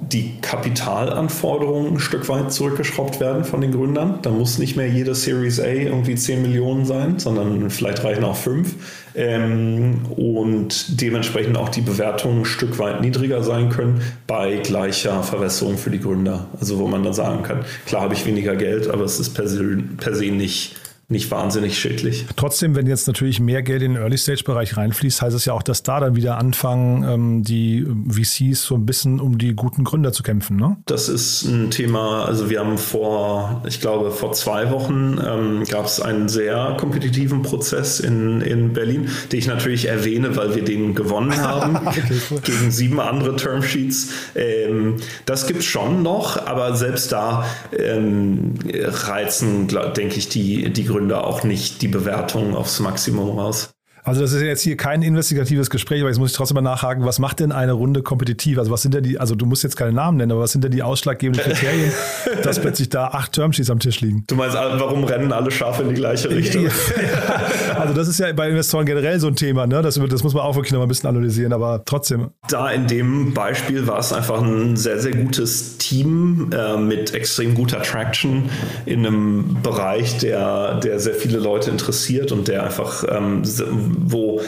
die 0.00 0.40
Kapitalanforderungen 0.40 1.94
ein 1.94 2.00
Stück 2.00 2.28
weit 2.28 2.52
zurückgeschraubt 2.52 3.20
werden 3.20 3.44
von 3.44 3.60
den 3.60 3.72
Gründern. 3.72 4.18
Da 4.22 4.30
muss 4.30 4.58
nicht 4.58 4.76
mehr 4.76 4.88
jede 4.88 5.14
Series 5.14 5.60
A 5.60 5.66
irgendwie 5.66 6.14
10 6.14 6.42
Millionen 6.42 6.86
sein, 6.86 7.18
sondern 7.18 7.70
vielleicht 7.70 8.02
reichen 8.02 8.24
auch 8.24 8.36
5. 8.36 8.74
Ähm, 9.14 10.06
und 10.16 11.00
dementsprechend 11.00 11.56
auch 11.56 11.68
die 11.68 11.82
Bewertungen 11.82 12.40
ein 12.40 12.44
Stück 12.44 12.78
weit 12.78 13.00
niedriger 13.00 13.42
sein 13.42 13.68
können 13.68 14.00
bei 14.26 14.56
gleicher 14.56 15.22
Verwässerung 15.22 15.76
für 15.76 15.90
die 15.90 16.00
Gründer. 16.00 16.46
Also 16.58 16.78
wo 16.78 16.86
man 16.86 17.02
dann 17.04 17.14
sagen 17.14 17.42
kann, 17.42 17.64
klar 17.86 18.02
habe 18.02 18.14
ich 18.14 18.24
weniger 18.26 18.56
Geld, 18.56 18.88
aber 18.88 19.04
es 19.04 19.20
ist 19.20 19.34
per 19.34 19.48
se, 19.48 19.82
per 19.98 20.14
se 20.14 20.26
nicht 20.26 20.76
nicht 21.10 21.30
wahnsinnig 21.32 21.76
schädlich. 21.76 22.26
Trotzdem, 22.36 22.76
wenn 22.76 22.86
jetzt 22.86 23.08
natürlich 23.08 23.40
mehr 23.40 23.62
Geld 23.62 23.82
in 23.82 23.94
den 23.94 24.02
Early-Stage-Bereich 24.02 24.76
reinfließt, 24.76 25.20
heißt 25.20 25.34
es 25.34 25.44
ja 25.44 25.54
auch, 25.54 25.64
dass 25.64 25.82
da 25.82 25.98
dann 25.98 26.14
wieder 26.14 26.38
anfangen, 26.38 27.02
ähm, 27.02 27.42
die 27.42 27.84
VCs 28.08 28.62
so 28.62 28.76
ein 28.76 28.86
bisschen 28.86 29.18
um 29.18 29.36
die 29.36 29.54
guten 29.54 29.82
Gründer 29.82 30.12
zu 30.12 30.22
kämpfen. 30.22 30.56
Ne? 30.56 30.76
Das 30.86 31.08
ist 31.08 31.44
ein 31.44 31.72
Thema, 31.72 32.26
also 32.26 32.48
wir 32.48 32.60
haben 32.60 32.78
vor, 32.78 33.62
ich 33.66 33.80
glaube, 33.80 34.12
vor 34.12 34.32
zwei 34.32 34.70
Wochen 34.70 35.18
ähm, 35.26 35.64
gab 35.68 35.86
es 35.86 36.00
einen 36.00 36.28
sehr 36.28 36.76
kompetitiven 36.78 37.42
Prozess 37.42 37.98
in, 37.98 38.40
in 38.40 38.72
Berlin, 38.72 39.08
den 39.32 39.38
ich 39.40 39.48
natürlich 39.48 39.88
erwähne, 39.88 40.36
weil 40.36 40.54
wir 40.54 40.64
den 40.64 40.94
gewonnen 40.94 41.36
haben 41.42 41.76
gegen 42.44 42.70
sieben 42.70 43.00
andere 43.00 43.34
Termsheets. 43.34 44.10
Ähm, 44.36 44.98
das 45.26 45.48
gibt 45.48 45.60
es 45.60 45.66
schon 45.66 46.04
noch, 46.04 46.46
aber 46.46 46.76
selbst 46.76 47.10
da 47.10 47.44
ähm, 47.76 48.54
reizen, 48.72 49.66
denke 49.96 50.16
ich, 50.16 50.28
die, 50.28 50.72
die 50.72 50.84
Gründer 50.84 50.99
Gründer 51.00 51.26
auch 51.26 51.44
nicht 51.44 51.80
die 51.80 51.88
Bewertung 51.88 52.54
aufs 52.54 52.78
Maximum 52.78 53.38
raus. 53.38 53.70
Also 54.02 54.22
das 54.22 54.32
ist 54.32 54.42
jetzt 54.42 54.62
hier 54.62 54.76
kein 54.76 55.02
investigatives 55.02 55.70
Gespräch, 55.70 56.00
aber 56.00 56.08
jetzt 56.08 56.18
muss 56.18 56.30
ich 56.30 56.36
trotzdem 56.36 56.56
mal 56.56 56.62
nachhaken, 56.62 57.04
was 57.04 57.18
macht 57.18 57.40
denn 57.40 57.52
eine 57.52 57.72
Runde 57.72 58.02
kompetitiv? 58.02 58.58
Also 58.58 58.70
was 58.70 58.82
sind 58.82 58.94
denn 58.94 59.02
die, 59.02 59.18
also 59.18 59.34
du 59.34 59.46
musst 59.46 59.62
jetzt 59.62 59.76
keine 59.76 59.92
Namen 59.92 60.16
nennen, 60.16 60.32
aber 60.32 60.42
was 60.42 60.52
sind 60.52 60.64
denn 60.64 60.72
die 60.72 60.82
ausschlaggebenden 60.82 61.44
Kriterien, 61.52 61.92
dass 62.42 62.58
plötzlich 62.60 62.88
da 62.88 63.08
acht 63.08 63.32
Termsheets 63.32 63.70
am 63.70 63.78
Tisch 63.78 64.00
liegen? 64.00 64.24
Du 64.26 64.36
meinst, 64.36 64.56
warum 64.56 65.04
rennen 65.04 65.32
alle 65.32 65.50
Schafe 65.50 65.82
in 65.82 65.90
die 65.90 65.94
gleiche 65.94 66.30
Richtung? 66.30 66.68
also 67.78 67.94
das 67.94 68.08
ist 68.08 68.18
ja 68.18 68.32
bei 68.32 68.48
Investoren 68.48 68.86
generell 68.86 69.20
so 69.20 69.26
ein 69.26 69.36
Thema, 69.36 69.66
ne? 69.66 69.82
Das, 69.82 70.00
das 70.08 70.22
muss 70.22 70.34
man 70.34 70.44
auch 70.44 70.56
wirklich 70.56 70.72
noch 70.72 70.78
mal 70.78 70.86
ein 70.86 70.88
bisschen 70.88 71.08
analysieren, 71.08 71.52
aber 71.52 71.82
trotzdem. 71.84 72.30
Da 72.48 72.70
in 72.70 72.86
dem 72.86 73.34
Beispiel 73.34 73.86
war 73.86 73.98
es 73.98 74.12
einfach 74.12 74.40
ein 74.40 74.76
sehr, 74.76 74.98
sehr 74.98 75.12
gutes 75.12 75.78
Team 75.78 76.50
äh, 76.52 76.76
mit 76.76 77.14
extrem 77.14 77.54
guter 77.54 77.82
Traction 77.82 78.48
in 78.86 79.06
einem 79.06 79.58
Bereich, 79.62 80.18
der, 80.18 80.76
der 80.80 81.00
sehr 81.00 81.14
viele 81.14 81.38
Leute 81.38 81.70
interessiert 81.70 82.32
und 82.32 82.48
der 82.48 82.64
einfach 82.64 83.04
ähm, 83.08 83.42
wo 83.98 84.40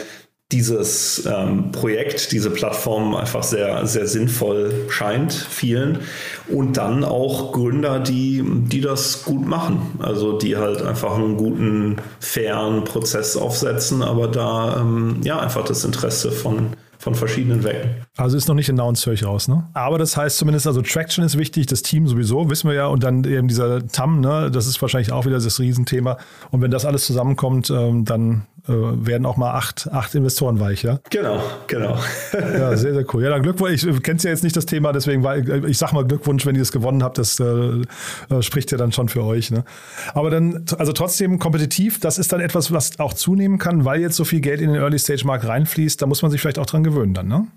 dieses 0.53 1.25
ähm, 1.25 1.71
Projekt, 1.71 2.31
diese 2.31 2.51
Plattform 2.51 3.15
einfach 3.15 3.41
sehr, 3.41 3.85
sehr 3.87 4.07
sinnvoll 4.07 4.71
scheint, 4.89 5.33
vielen. 5.33 5.99
Und 6.47 6.77
dann 6.77 7.03
auch 7.03 7.51
Gründer, 7.51 7.99
die, 7.99 8.43
die 8.45 8.81
das 8.81 9.23
gut 9.23 9.47
machen. 9.47 9.99
Also 9.99 10.37
die 10.37 10.55
halt 10.55 10.81
einfach 10.83 11.15
einen 11.15 11.37
guten, 11.37 11.97
fairen 12.19 12.83
Prozess 12.83 13.35
aufsetzen, 13.35 14.03
aber 14.03 14.27
da 14.27 14.79
ähm, 14.79 15.21
ja 15.23 15.39
einfach 15.39 15.65
das 15.65 15.83
Interesse 15.85 16.31
von, 16.31 16.67
von 16.99 17.15
verschiedenen 17.15 17.63
Wecken. 17.63 17.89
Also 18.15 18.37
ist 18.37 18.47
noch 18.47 18.53
nicht 18.53 18.69
announced, 18.69 19.07
höre 19.07 19.13
ich 19.13 19.25
raus, 19.25 19.47
ne? 19.47 19.67
Aber 19.73 19.97
das 19.97 20.15
heißt 20.15 20.37
zumindest, 20.37 20.67
also 20.67 20.83
Traction 20.83 21.25
ist 21.25 21.35
wichtig, 21.35 21.65
das 21.65 21.81
Team 21.81 22.07
sowieso, 22.07 22.51
wissen 22.51 22.69
wir 22.69 22.75
ja, 22.75 22.87
und 22.87 23.03
dann 23.03 23.23
eben 23.23 23.47
dieser 23.47 23.87
TAM, 23.87 24.21
ne, 24.21 24.51
das 24.51 24.67
ist 24.67 24.79
wahrscheinlich 24.81 25.11
auch 25.11 25.25
wieder 25.25 25.39
das 25.39 25.59
Riesenthema. 25.59 26.17
Und 26.51 26.61
wenn 26.61 26.69
das 26.69 26.85
alles 26.85 27.07
zusammenkommt, 27.07 27.71
ähm, 27.71 28.05
dann 28.05 28.45
werden 28.67 29.25
auch 29.25 29.37
mal 29.37 29.51
acht, 29.51 29.89
acht 29.91 30.15
Investoren 30.15 30.59
weich, 30.59 30.83
ja? 30.83 30.99
Genau, 31.09 31.41
genau. 31.67 31.97
ja, 32.33 32.75
sehr, 32.77 32.93
sehr 32.93 33.05
cool. 33.13 33.23
Ja, 33.23 33.29
dann 33.29 33.43
Glückwunsch. 33.43 33.83
Ich 33.83 34.03
kenne 34.03 34.19
ja 34.21 34.29
jetzt 34.29 34.43
nicht 34.43 34.55
das 34.55 34.65
Thema, 34.65 34.93
deswegen 34.93 35.23
war 35.23 35.37
ich, 35.37 35.47
ich 35.47 35.77
sag 35.77 35.91
mal 35.93 36.05
Glückwunsch, 36.05 36.45
wenn 36.45 36.55
ihr 36.55 36.61
es 36.61 36.71
gewonnen 36.71 37.03
habt, 37.03 37.17
das 37.17 37.39
äh, 37.39 37.43
äh, 37.43 38.41
spricht 38.41 38.71
ja 38.71 38.77
dann 38.77 38.91
schon 38.91 39.09
für 39.09 39.23
euch. 39.23 39.51
Ne? 39.51 39.63
Aber 40.13 40.29
dann, 40.29 40.65
also 40.77 40.93
trotzdem 40.93 41.39
kompetitiv, 41.39 41.99
das 41.99 42.17
ist 42.17 42.31
dann 42.31 42.39
etwas, 42.39 42.71
was 42.71 42.99
auch 42.99 43.13
zunehmen 43.13 43.57
kann, 43.57 43.85
weil 43.85 44.01
jetzt 44.01 44.15
so 44.15 44.23
viel 44.23 44.41
Geld 44.41 44.61
in 44.61 44.71
den 44.71 44.81
Early-Stage-Markt 44.81 45.45
reinfließt, 45.45 46.01
da 46.01 46.05
muss 46.05 46.21
man 46.21 46.31
sich 46.31 46.41
vielleicht 46.41 46.59
auch 46.59 46.65
dran 46.65 46.83
gewöhnen 46.83 47.13
dann, 47.13 47.27
ne? 47.27 47.47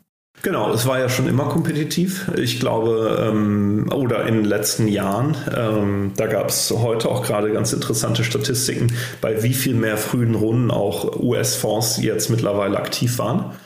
Genau, 0.42 0.72
es 0.72 0.86
war 0.86 0.98
ja 1.00 1.08
schon 1.08 1.26
immer 1.28 1.46
kompetitiv. 1.46 2.30
Ich 2.36 2.60
glaube, 2.60 3.18
ähm, 3.20 3.90
oder 3.92 4.26
in 4.26 4.34
den 4.34 4.44
letzten 4.44 4.86
Jahren, 4.86 5.36
ähm, 5.56 6.12
da 6.16 6.26
gab 6.26 6.50
es 6.50 6.70
heute 6.70 7.08
auch 7.08 7.24
gerade 7.24 7.52
ganz 7.52 7.72
interessante 7.72 8.22
Statistiken, 8.22 8.92
bei 9.20 9.42
wie 9.42 9.54
viel 9.54 9.74
mehr 9.74 9.96
frühen 9.96 10.34
Runden 10.34 10.70
auch 10.70 11.18
US-Fonds 11.18 12.00
jetzt 12.00 12.30
mittlerweile 12.30 12.76
aktiv 12.76 13.18
waren. 13.18 13.56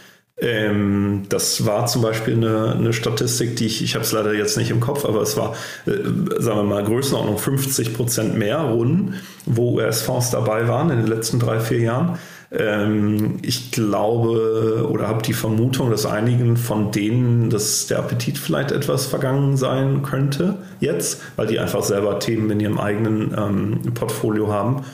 Ähm, 0.40 1.24
das 1.28 1.66
war 1.66 1.86
zum 1.86 2.00
Beispiel 2.00 2.34
eine, 2.34 2.72
eine 2.72 2.92
Statistik, 2.94 3.56
die 3.56 3.66
ich, 3.66 3.82
ich 3.82 3.94
habe 3.94 4.04
es 4.04 4.12
leider 4.12 4.32
jetzt 4.32 4.56
nicht 4.56 4.70
im 4.70 4.80
Kopf, 4.80 5.04
aber 5.04 5.20
es 5.20 5.36
war, 5.36 5.54
äh, 5.86 5.90
sagen 6.38 6.58
wir 6.58 6.62
mal, 6.62 6.82
Größenordnung 6.82 7.36
50 7.36 7.92
Prozent 7.92 8.38
mehr 8.38 8.60
Runden, 8.60 9.16
wo 9.44 9.74
US-Fonds 9.74 10.30
dabei 10.30 10.66
waren 10.66 10.88
in 10.90 10.96
den 10.96 11.08
letzten 11.08 11.38
drei, 11.40 11.60
vier 11.60 11.80
Jahren. 11.80 12.18
Ähm, 12.52 13.38
ich 13.42 13.70
glaube 13.70 14.88
oder 14.90 15.06
habe 15.06 15.22
die 15.22 15.32
Vermutung, 15.32 15.90
dass 15.90 16.04
einigen 16.04 16.56
von 16.56 16.90
denen 16.90 17.48
dass 17.48 17.86
der 17.86 17.98
Appetit 18.00 18.38
vielleicht 18.38 18.72
etwas 18.72 19.06
vergangen 19.06 19.56
sein 19.56 20.02
könnte 20.02 20.56
jetzt, 20.80 21.22
weil 21.36 21.46
die 21.46 21.60
einfach 21.60 21.82
selber 21.84 22.18
Themen 22.18 22.50
in 22.50 22.60
ihrem 22.60 22.78
eigenen 22.78 23.34
ähm, 23.36 23.94
Portfolio 23.94 24.52
haben. 24.52 24.84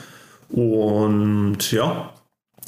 Und 0.49 1.71
ja, 1.71 2.13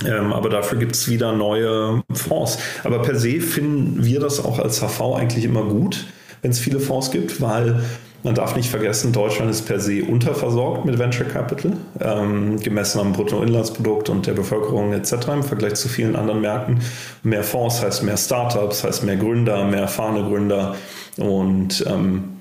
ähm, 0.06 0.34
aber 0.34 0.50
dafür 0.50 0.80
gibt 0.80 0.96
es 0.96 1.10
wieder 1.10 1.34
neue 1.34 2.04
Fonds. 2.12 2.58
Aber 2.84 3.02
per 3.02 3.16
se 3.16 3.42
finden 3.42 4.04
wir 4.06 4.20
das 4.20 4.44
auch 4.44 4.60
als 4.60 4.82
HV 4.82 5.16
eigentlich 5.16 5.46
immer 5.46 5.64
gut, 5.64 6.06
wenn 6.42 6.52
es 6.52 6.60
viele 6.60 6.80
Fonds 6.80 7.12
gibt, 7.12 7.42
weil 7.42 7.84
man 8.24 8.36
darf 8.36 8.56
nicht 8.56 8.70
vergessen, 8.70 9.14
Deutschland 9.14 9.50
ist 9.50 9.66
per 9.66 9.80
se 9.80 10.04
unterversorgt 10.04 10.86
mit 10.86 11.00
Venture 11.00 11.28
Capital, 11.28 11.74
ähm, 12.02 12.60
gemessen 12.60 13.00
am 13.00 13.14
Bruttoinlandsprodukt 13.14 14.10
und 14.10 14.28
der 14.28 14.34
Bevölkerung 14.34 14.94
etc. 14.94 15.14
im 15.34 15.44
Vergleich 15.44 15.76
zu 15.76 15.88
vielen 15.88 16.16
anderen 16.16 16.42
Märkten. 16.42 16.80
Mehr 17.24 17.44
Fonds 17.44 17.82
heißt 17.82 18.04
mehr 18.04 18.18
Startups, 18.18 18.84
heißt 18.84 19.04
mehr 19.04 19.16
Gründer, 19.16 19.64
mehr 19.66 19.82
erfahrene 19.82 20.28
Gründer 20.28 20.76
und 21.18 21.86
ähm, 21.88 22.39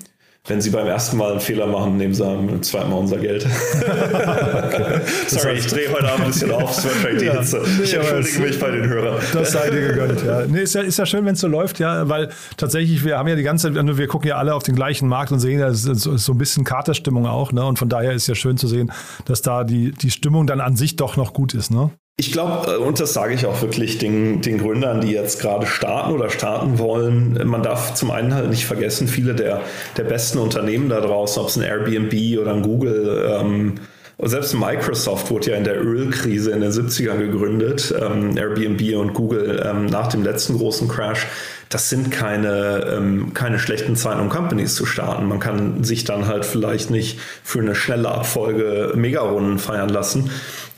wenn 0.49 0.61
Sie 0.61 0.71
beim 0.71 0.87
ersten 0.87 1.17
Mal 1.17 1.31
einen 1.31 1.39
Fehler 1.39 1.67
machen, 1.67 1.97
nehmen 1.97 2.13
Sie 2.13 2.23
beim 2.23 2.61
zweiten 2.63 2.89
Mal 2.89 2.97
unser 2.97 3.17
Geld. 3.17 3.45
okay. 3.75 5.01
Sorry, 5.27 5.53
ich 5.53 5.67
drehe 5.67 5.91
heute 5.91 6.11
Abend 6.11 6.25
ein 6.25 6.31
bisschen 6.31 6.51
auf. 6.51 6.71
Es 6.71 7.03
wird 7.03 7.21
die 7.21 7.25
ja, 7.25 7.39
Hitze. 7.39 7.61
Ich 7.83 7.93
nee, 7.93 7.99
entschuldige 7.99 8.39
mich 8.39 8.59
bei 8.59 8.71
den 8.71 8.87
Hörern. 8.87 9.21
Das 9.31 9.51
sei 9.51 9.69
dir 9.69 9.87
gegönnt, 9.89 10.25
ja. 10.25 10.45
Nee, 10.47 10.61
ist 10.61 10.73
ja. 10.73 10.81
Ist 10.81 10.97
ja 10.97 11.05
schön, 11.05 11.23
wenn 11.25 11.33
es 11.33 11.41
so 11.41 11.47
läuft, 11.47 11.79
ja, 11.79 12.09
weil 12.09 12.29
tatsächlich, 12.57 13.05
wir 13.05 13.19
haben 13.19 13.27
ja 13.27 13.35
die 13.35 13.43
ganze 13.43 13.71
Zeit, 13.71 13.97
wir 13.97 14.07
gucken 14.07 14.27
ja 14.27 14.37
alle 14.37 14.55
auf 14.55 14.63
den 14.63 14.75
gleichen 14.75 15.07
Markt 15.07 15.31
und 15.31 15.39
sehen 15.39 15.59
ja, 15.59 15.67
es 15.67 15.85
ist 15.85 16.01
so 16.01 16.31
ein 16.31 16.37
bisschen 16.37 16.63
Katerstimmung 16.63 17.27
auch, 17.27 17.51
ne? 17.51 17.63
Und 17.63 17.77
von 17.77 17.87
daher 17.87 18.13
ist 18.13 18.27
ja 18.27 18.33
schön 18.33 18.57
zu 18.57 18.67
sehen, 18.67 18.91
dass 19.25 19.43
da 19.43 19.63
die, 19.63 19.91
die 19.91 20.09
Stimmung 20.09 20.47
dann 20.47 20.61
an 20.61 20.75
sich 20.75 20.95
doch 20.95 21.15
noch 21.15 21.33
gut 21.33 21.53
ist, 21.53 21.69
ne? 21.69 21.91
Ich 22.19 22.33
glaube, 22.33 22.73
äh, 22.73 22.75
und 22.75 22.99
das 22.99 23.13
sage 23.13 23.33
ich 23.33 23.45
auch 23.45 23.61
wirklich 23.61 23.97
den, 23.97 24.41
den 24.41 24.57
Gründern, 24.57 24.99
die 24.99 25.11
jetzt 25.11 25.39
gerade 25.39 25.65
starten 25.65 26.11
oder 26.11 26.29
starten 26.29 26.77
wollen, 26.77 27.39
man 27.45 27.63
darf 27.63 27.93
zum 27.93 28.11
einen 28.11 28.35
halt 28.35 28.49
nicht 28.49 28.65
vergessen, 28.65 29.07
viele 29.07 29.33
der, 29.33 29.61
der 29.95 30.03
besten 30.03 30.37
Unternehmen 30.37 30.89
da 30.89 30.99
draußen, 30.99 31.41
ob 31.41 31.47
es 31.47 31.55
ein 31.55 31.63
Airbnb 31.63 32.37
oder 32.41 32.53
ein 32.53 32.61
Google, 32.61 33.39
ähm, 33.39 33.75
selbst 34.21 34.53
Microsoft 34.53 35.31
wurde 35.31 35.51
ja 35.51 35.57
in 35.57 35.63
der 35.63 35.81
Ölkrise 35.81 36.51
in 36.51 36.59
den 36.59 36.71
70ern 36.71 37.19
gegründet, 37.19 37.93
ähm, 37.97 38.35
Airbnb 38.35 38.97
und 38.97 39.13
Google 39.13 39.63
ähm, 39.65 39.85
nach 39.85 40.07
dem 40.07 40.23
letzten 40.23 40.57
großen 40.57 40.89
Crash. 40.89 41.25
Das 41.69 41.89
sind 41.89 42.11
keine, 42.11 42.95
ähm, 42.97 43.33
keine 43.33 43.59
schlechten 43.59 43.95
Zeiten, 43.95 44.19
um 44.19 44.27
Companies 44.27 44.75
zu 44.75 44.85
starten. 44.85 45.25
Man 45.25 45.39
kann 45.39 45.85
sich 45.85 46.03
dann 46.03 46.27
halt 46.27 46.43
vielleicht 46.43 46.89
nicht 46.89 47.17
für 47.43 47.59
eine 47.59 47.75
schnelle 47.75 48.09
Abfolge 48.09 48.91
Megarunden 48.95 49.57
feiern 49.57 49.89
lassen. 49.89 50.29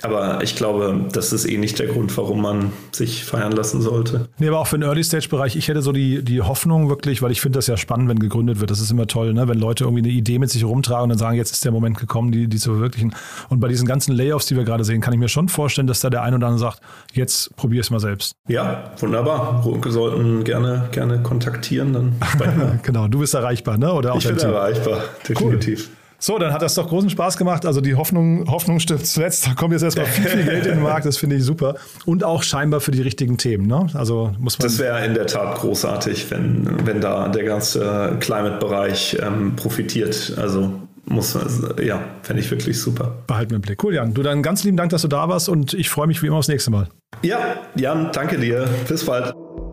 Aber 0.04 0.42
ich 0.44 0.56
glaube, 0.56 1.06
das 1.12 1.32
ist 1.34 1.46
eh 1.46 1.58
nicht 1.58 1.80
der 1.80 1.88
Grund, 1.88 2.16
warum 2.18 2.42
man 2.42 2.72
sich 2.92 3.24
feiern 3.24 3.52
lassen 3.52 3.82
sollte. 3.82 4.28
Nee, 4.40 4.48
aber 4.48 4.60
auch 4.60 4.68
für 4.68 4.78
den 4.78 4.88
Early-Stage-Bereich, 4.88 5.56
ich 5.56 5.68
hätte 5.68 5.82
so 5.82 5.92
die, 5.92 6.24
die 6.24 6.42
Hoffnung 6.42 6.90
wirklich, 6.90 7.22
weil 7.22 7.32
ich 7.32 7.42
finde 7.42 7.60
das 7.60 7.68
ja 7.68 7.78
spannend, 7.78 8.10
wenn 8.10 8.20
gegründet 8.20 8.60
wird. 8.60 8.72
Das 8.72 8.80
ist 8.80 8.92
immer 8.92 9.08
toll, 9.08 9.34
ne? 9.34 9.48
wenn 9.48 9.60
Leute 9.60 9.84
irgendwie 9.84 10.04
eine 10.04 10.12
Idee 10.12 10.40
mit 10.40 10.50
sich 10.50 10.64
rumtragen 10.64 11.04
und 11.04 11.10
dann 11.10 11.18
sagen, 11.18 11.38
jetzt 11.38 11.52
ist 11.52 11.64
der 11.66 11.72
Moment 11.72 11.98
gekommen, 11.98 12.32
die, 12.32 12.48
die 12.48 12.58
zu 12.58 12.72
verwirklichen. 12.74 13.14
Und 13.50 13.60
bei 13.60 13.68
diesen 13.68 13.88
ganzen 13.88 14.16
Layoffs, 14.16 14.48
die 14.48 14.56
wir 14.56 14.64
gerade 14.64 14.84
sehen, 14.84 15.02
kann 15.02 15.14
ich 15.14 15.20
mir 15.20 15.30
schon 15.30 15.50
vorstellen, 15.50 15.88
dass 15.88 16.00
da 16.00 16.10
der 16.10 16.24
ein 16.24 16.34
oder 16.34 16.48
andere 16.48 16.60
sagt, 16.60 16.82
jetzt 17.14 17.56
probier 17.56 17.82
es 17.82 17.90
mal 17.90 18.00
selbst. 18.00 18.34
Ja, 18.48 18.92
wunderbar. 19.00 19.64
Wir 19.66 19.92
sollten 19.92 20.44
gerne, 20.44 20.90
gerne 20.92 21.22
kontaktieren, 21.22 21.94
dann 21.94 22.16
genau, 22.84 23.08
du 23.08 23.20
bist 23.20 23.34
erreichbar, 23.34 23.78
ne? 23.78 23.92
Oder 23.94 24.14
auch 24.14 24.18
ich 24.18 24.28
bin 24.28 24.38
Team. 24.38 24.50
erreichbar, 24.50 25.04
definitiv. 25.28 25.90
Cool. 25.90 26.01
So, 26.24 26.38
dann 26.38 26.54
hat 26.54 26.62
das 26.62 26.76
doch 26.76 26.88
großen 26.88 27.10
Spaß 27.10 27.36
gemacht. 27.36 27.66
Also 27.66 27.82
die 27.82 27.96
Hoffnung, 27.96 28.48
Hoffnung 28.48 28.80
stirbt 28.80 29.08
zuletzt. 29.08 29.48
Da 29.48 29.56
kommt 29.56 29.74
jetzt 29.74 29.82
erstmal 29.82 30.06
viel, 30.06 30.28
viel 30.28 30.44
Geld 30.44 30.68
in 30.68 30.76
den 30.76 30.84
Markt. 30.84 31.08
Das 31.08 31.18
finde 31.18 31.36
ich 31.36 31.44
super. 31.44 31.76
Und 32.06 32.24
auch 32.24 32.44
scheinbar 32.44 32.80
für 32.80 32.92
die 32.92 33.02
richtigen 33.02 33.40
Themen. 33.40 33.66
Ne? 33.66 33.88
Also 33.96 34.32
muss 34.38 34.60
man. 34.60 34.68
Das 34.68 34.78
wäre 34.78 35.04
in 35.04 35.16
der 35.16 35.26
Tat 35.26 35.56
großartig, 35.56 36.30
wenn, 36.30 36.86
wenn 36.86 37.02
da 37.02 37.28
der 37.28 37.44
ganze 37.44 38.18
Climate-Bereich 38.20 39.18
ähm, 39.20 39.56
profitiert. 39.56 40.36
Also 40.38 40.72
muss 41.06 41.36
ja, 41.84 42.00
fände 42.22 42.42
ich 42.44 42.52
wirklich 42.52 42.80
super. 42.80 43.16
Behalten 43.26 43.50
wir 43.50 43.56
im 43.56 43.62
Blick. 43.62 43.84
Cool, 43.84 43.96
Jan. 43.96 44.14
Du 44.14 44.22
dann 44.22 44.44
ganz 44.44 44.64
lieben 44.64 44.78
Dank, 44.78 44.92
dass 44.92 45.02
du 45.02 45.08
da 45.08 45.28
warst 45.28 45.50
und 45.50 45.74
ich 45.74 45.90
freue 45.90 46.06
mich 46.06 46.22
wie 46.22 46.28
immer 46.28 46.38
aufs 46.38 46.48
nächste 46.48 46.70
Mal. 46.70 46.88
Ja, 47.24 47.40
Jan, 47.76 48.12
danke 48.14 48.38
dir. 48.38 48.70
Bis 48.88 49.04
bald. 49.04 49.34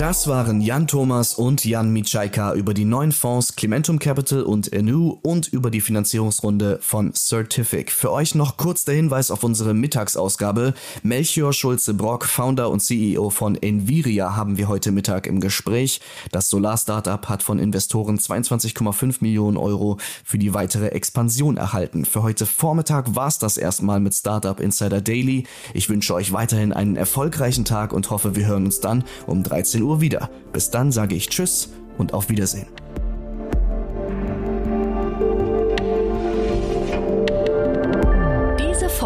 Das 0.00 0.26
waren 0.28 0.62
Jan 0.62 0.86
Thomas 0.86 1.34
und 1.34 1.62
Jan 1.66 1.92
Mitschaika 1.92 2.54
über 2.54 2.72
die 2.72 2.86
neuen 2.86 3.12
Fonds 3.12 3.54
Clementum 3.54 3.98
Capital 3.98 4.44
und 4.44 4.72
Enu 4.72 5.18
und 5.20 5.48
über 5.48 5.70
die 5.70 5.82
Finanzierungsrunde 5.82 6.78
von 6.80 7.12
Certific. 7.12 7.92
Für 7.92 8.10
euch 8.10 8.34
noch 8.34 8.56
kurz 8.56 8.86
der 8.86 8.94
Hinweis 8.94 9.30
auf 9.30 9.44
unsere 9.44 9.74
Mittagsausgabe. 9.74 10.72
Melchior 11.02 11.52
Schulze-Brock, 11.52 12.24
Founder 12.24 12.70
und 12.70 12.80
CEO 12.80 13.28
von 13.28 13.56
Enviria, 13.60 14.36
haben 14.36 14.56
wir 14.56 14.68
heute 14.68 14.90
Mittag 14.90 15.26
im 15.26 15.38
Gespräch. 15.38 16.00
Das 16.32 16.48
Solar-Startup 16.48 17.28
hat 17.28 17.42
von 17.42 17.58
Investoren 17.58 18.16
22,5 18.16 19.16
Millionen 19.20 19.58
Euro 19.58 19.98
für 20.24 20.38
die 20.38 20.54
weitere 20.54 20.86
Expansion 20.92 21.58
erhalten. 21.58 22.06
Für 22.06 22.22
heute 22.22 22.46
Vormittag 22.46 23.14
war 23.16 23.28
es 23.28 23.36
das 23.36 23.58
erstmal 23.58 24.00
mit 24.00 24.14
Startup 24.14 24.60
Insider 24.60 25.02
Daily. 25.02 25.44
Ich 25.74 25.90
wünsche 25.90 26.14
euch 26.14 26.32
weiterhin 26.32 26.72
einen 26.72 26.96
erfolgreichen 26.96 27.66
Tag 27.66 27.92
und 27.92 28.08
hoffe, 28.08 28.34
wir 28.34 28.46
hören 28.46 28.64
uns 28.64 28.80
dann 28.80 29.04
um 29.26 29.42
13 29.42 29.82
Uhr 29.82 29.89
Uhr 29.90 30.00
wieder. 30.00 30.30
Bis 30.52 30.70
dann 30.70 30.92
sage 30.92 31.14
ich 31.14 31.28
Tschüss 31.28 31.70
und 31.98 32.14
auf 32.14 32.28
Wiedersehen. 32.30 32.68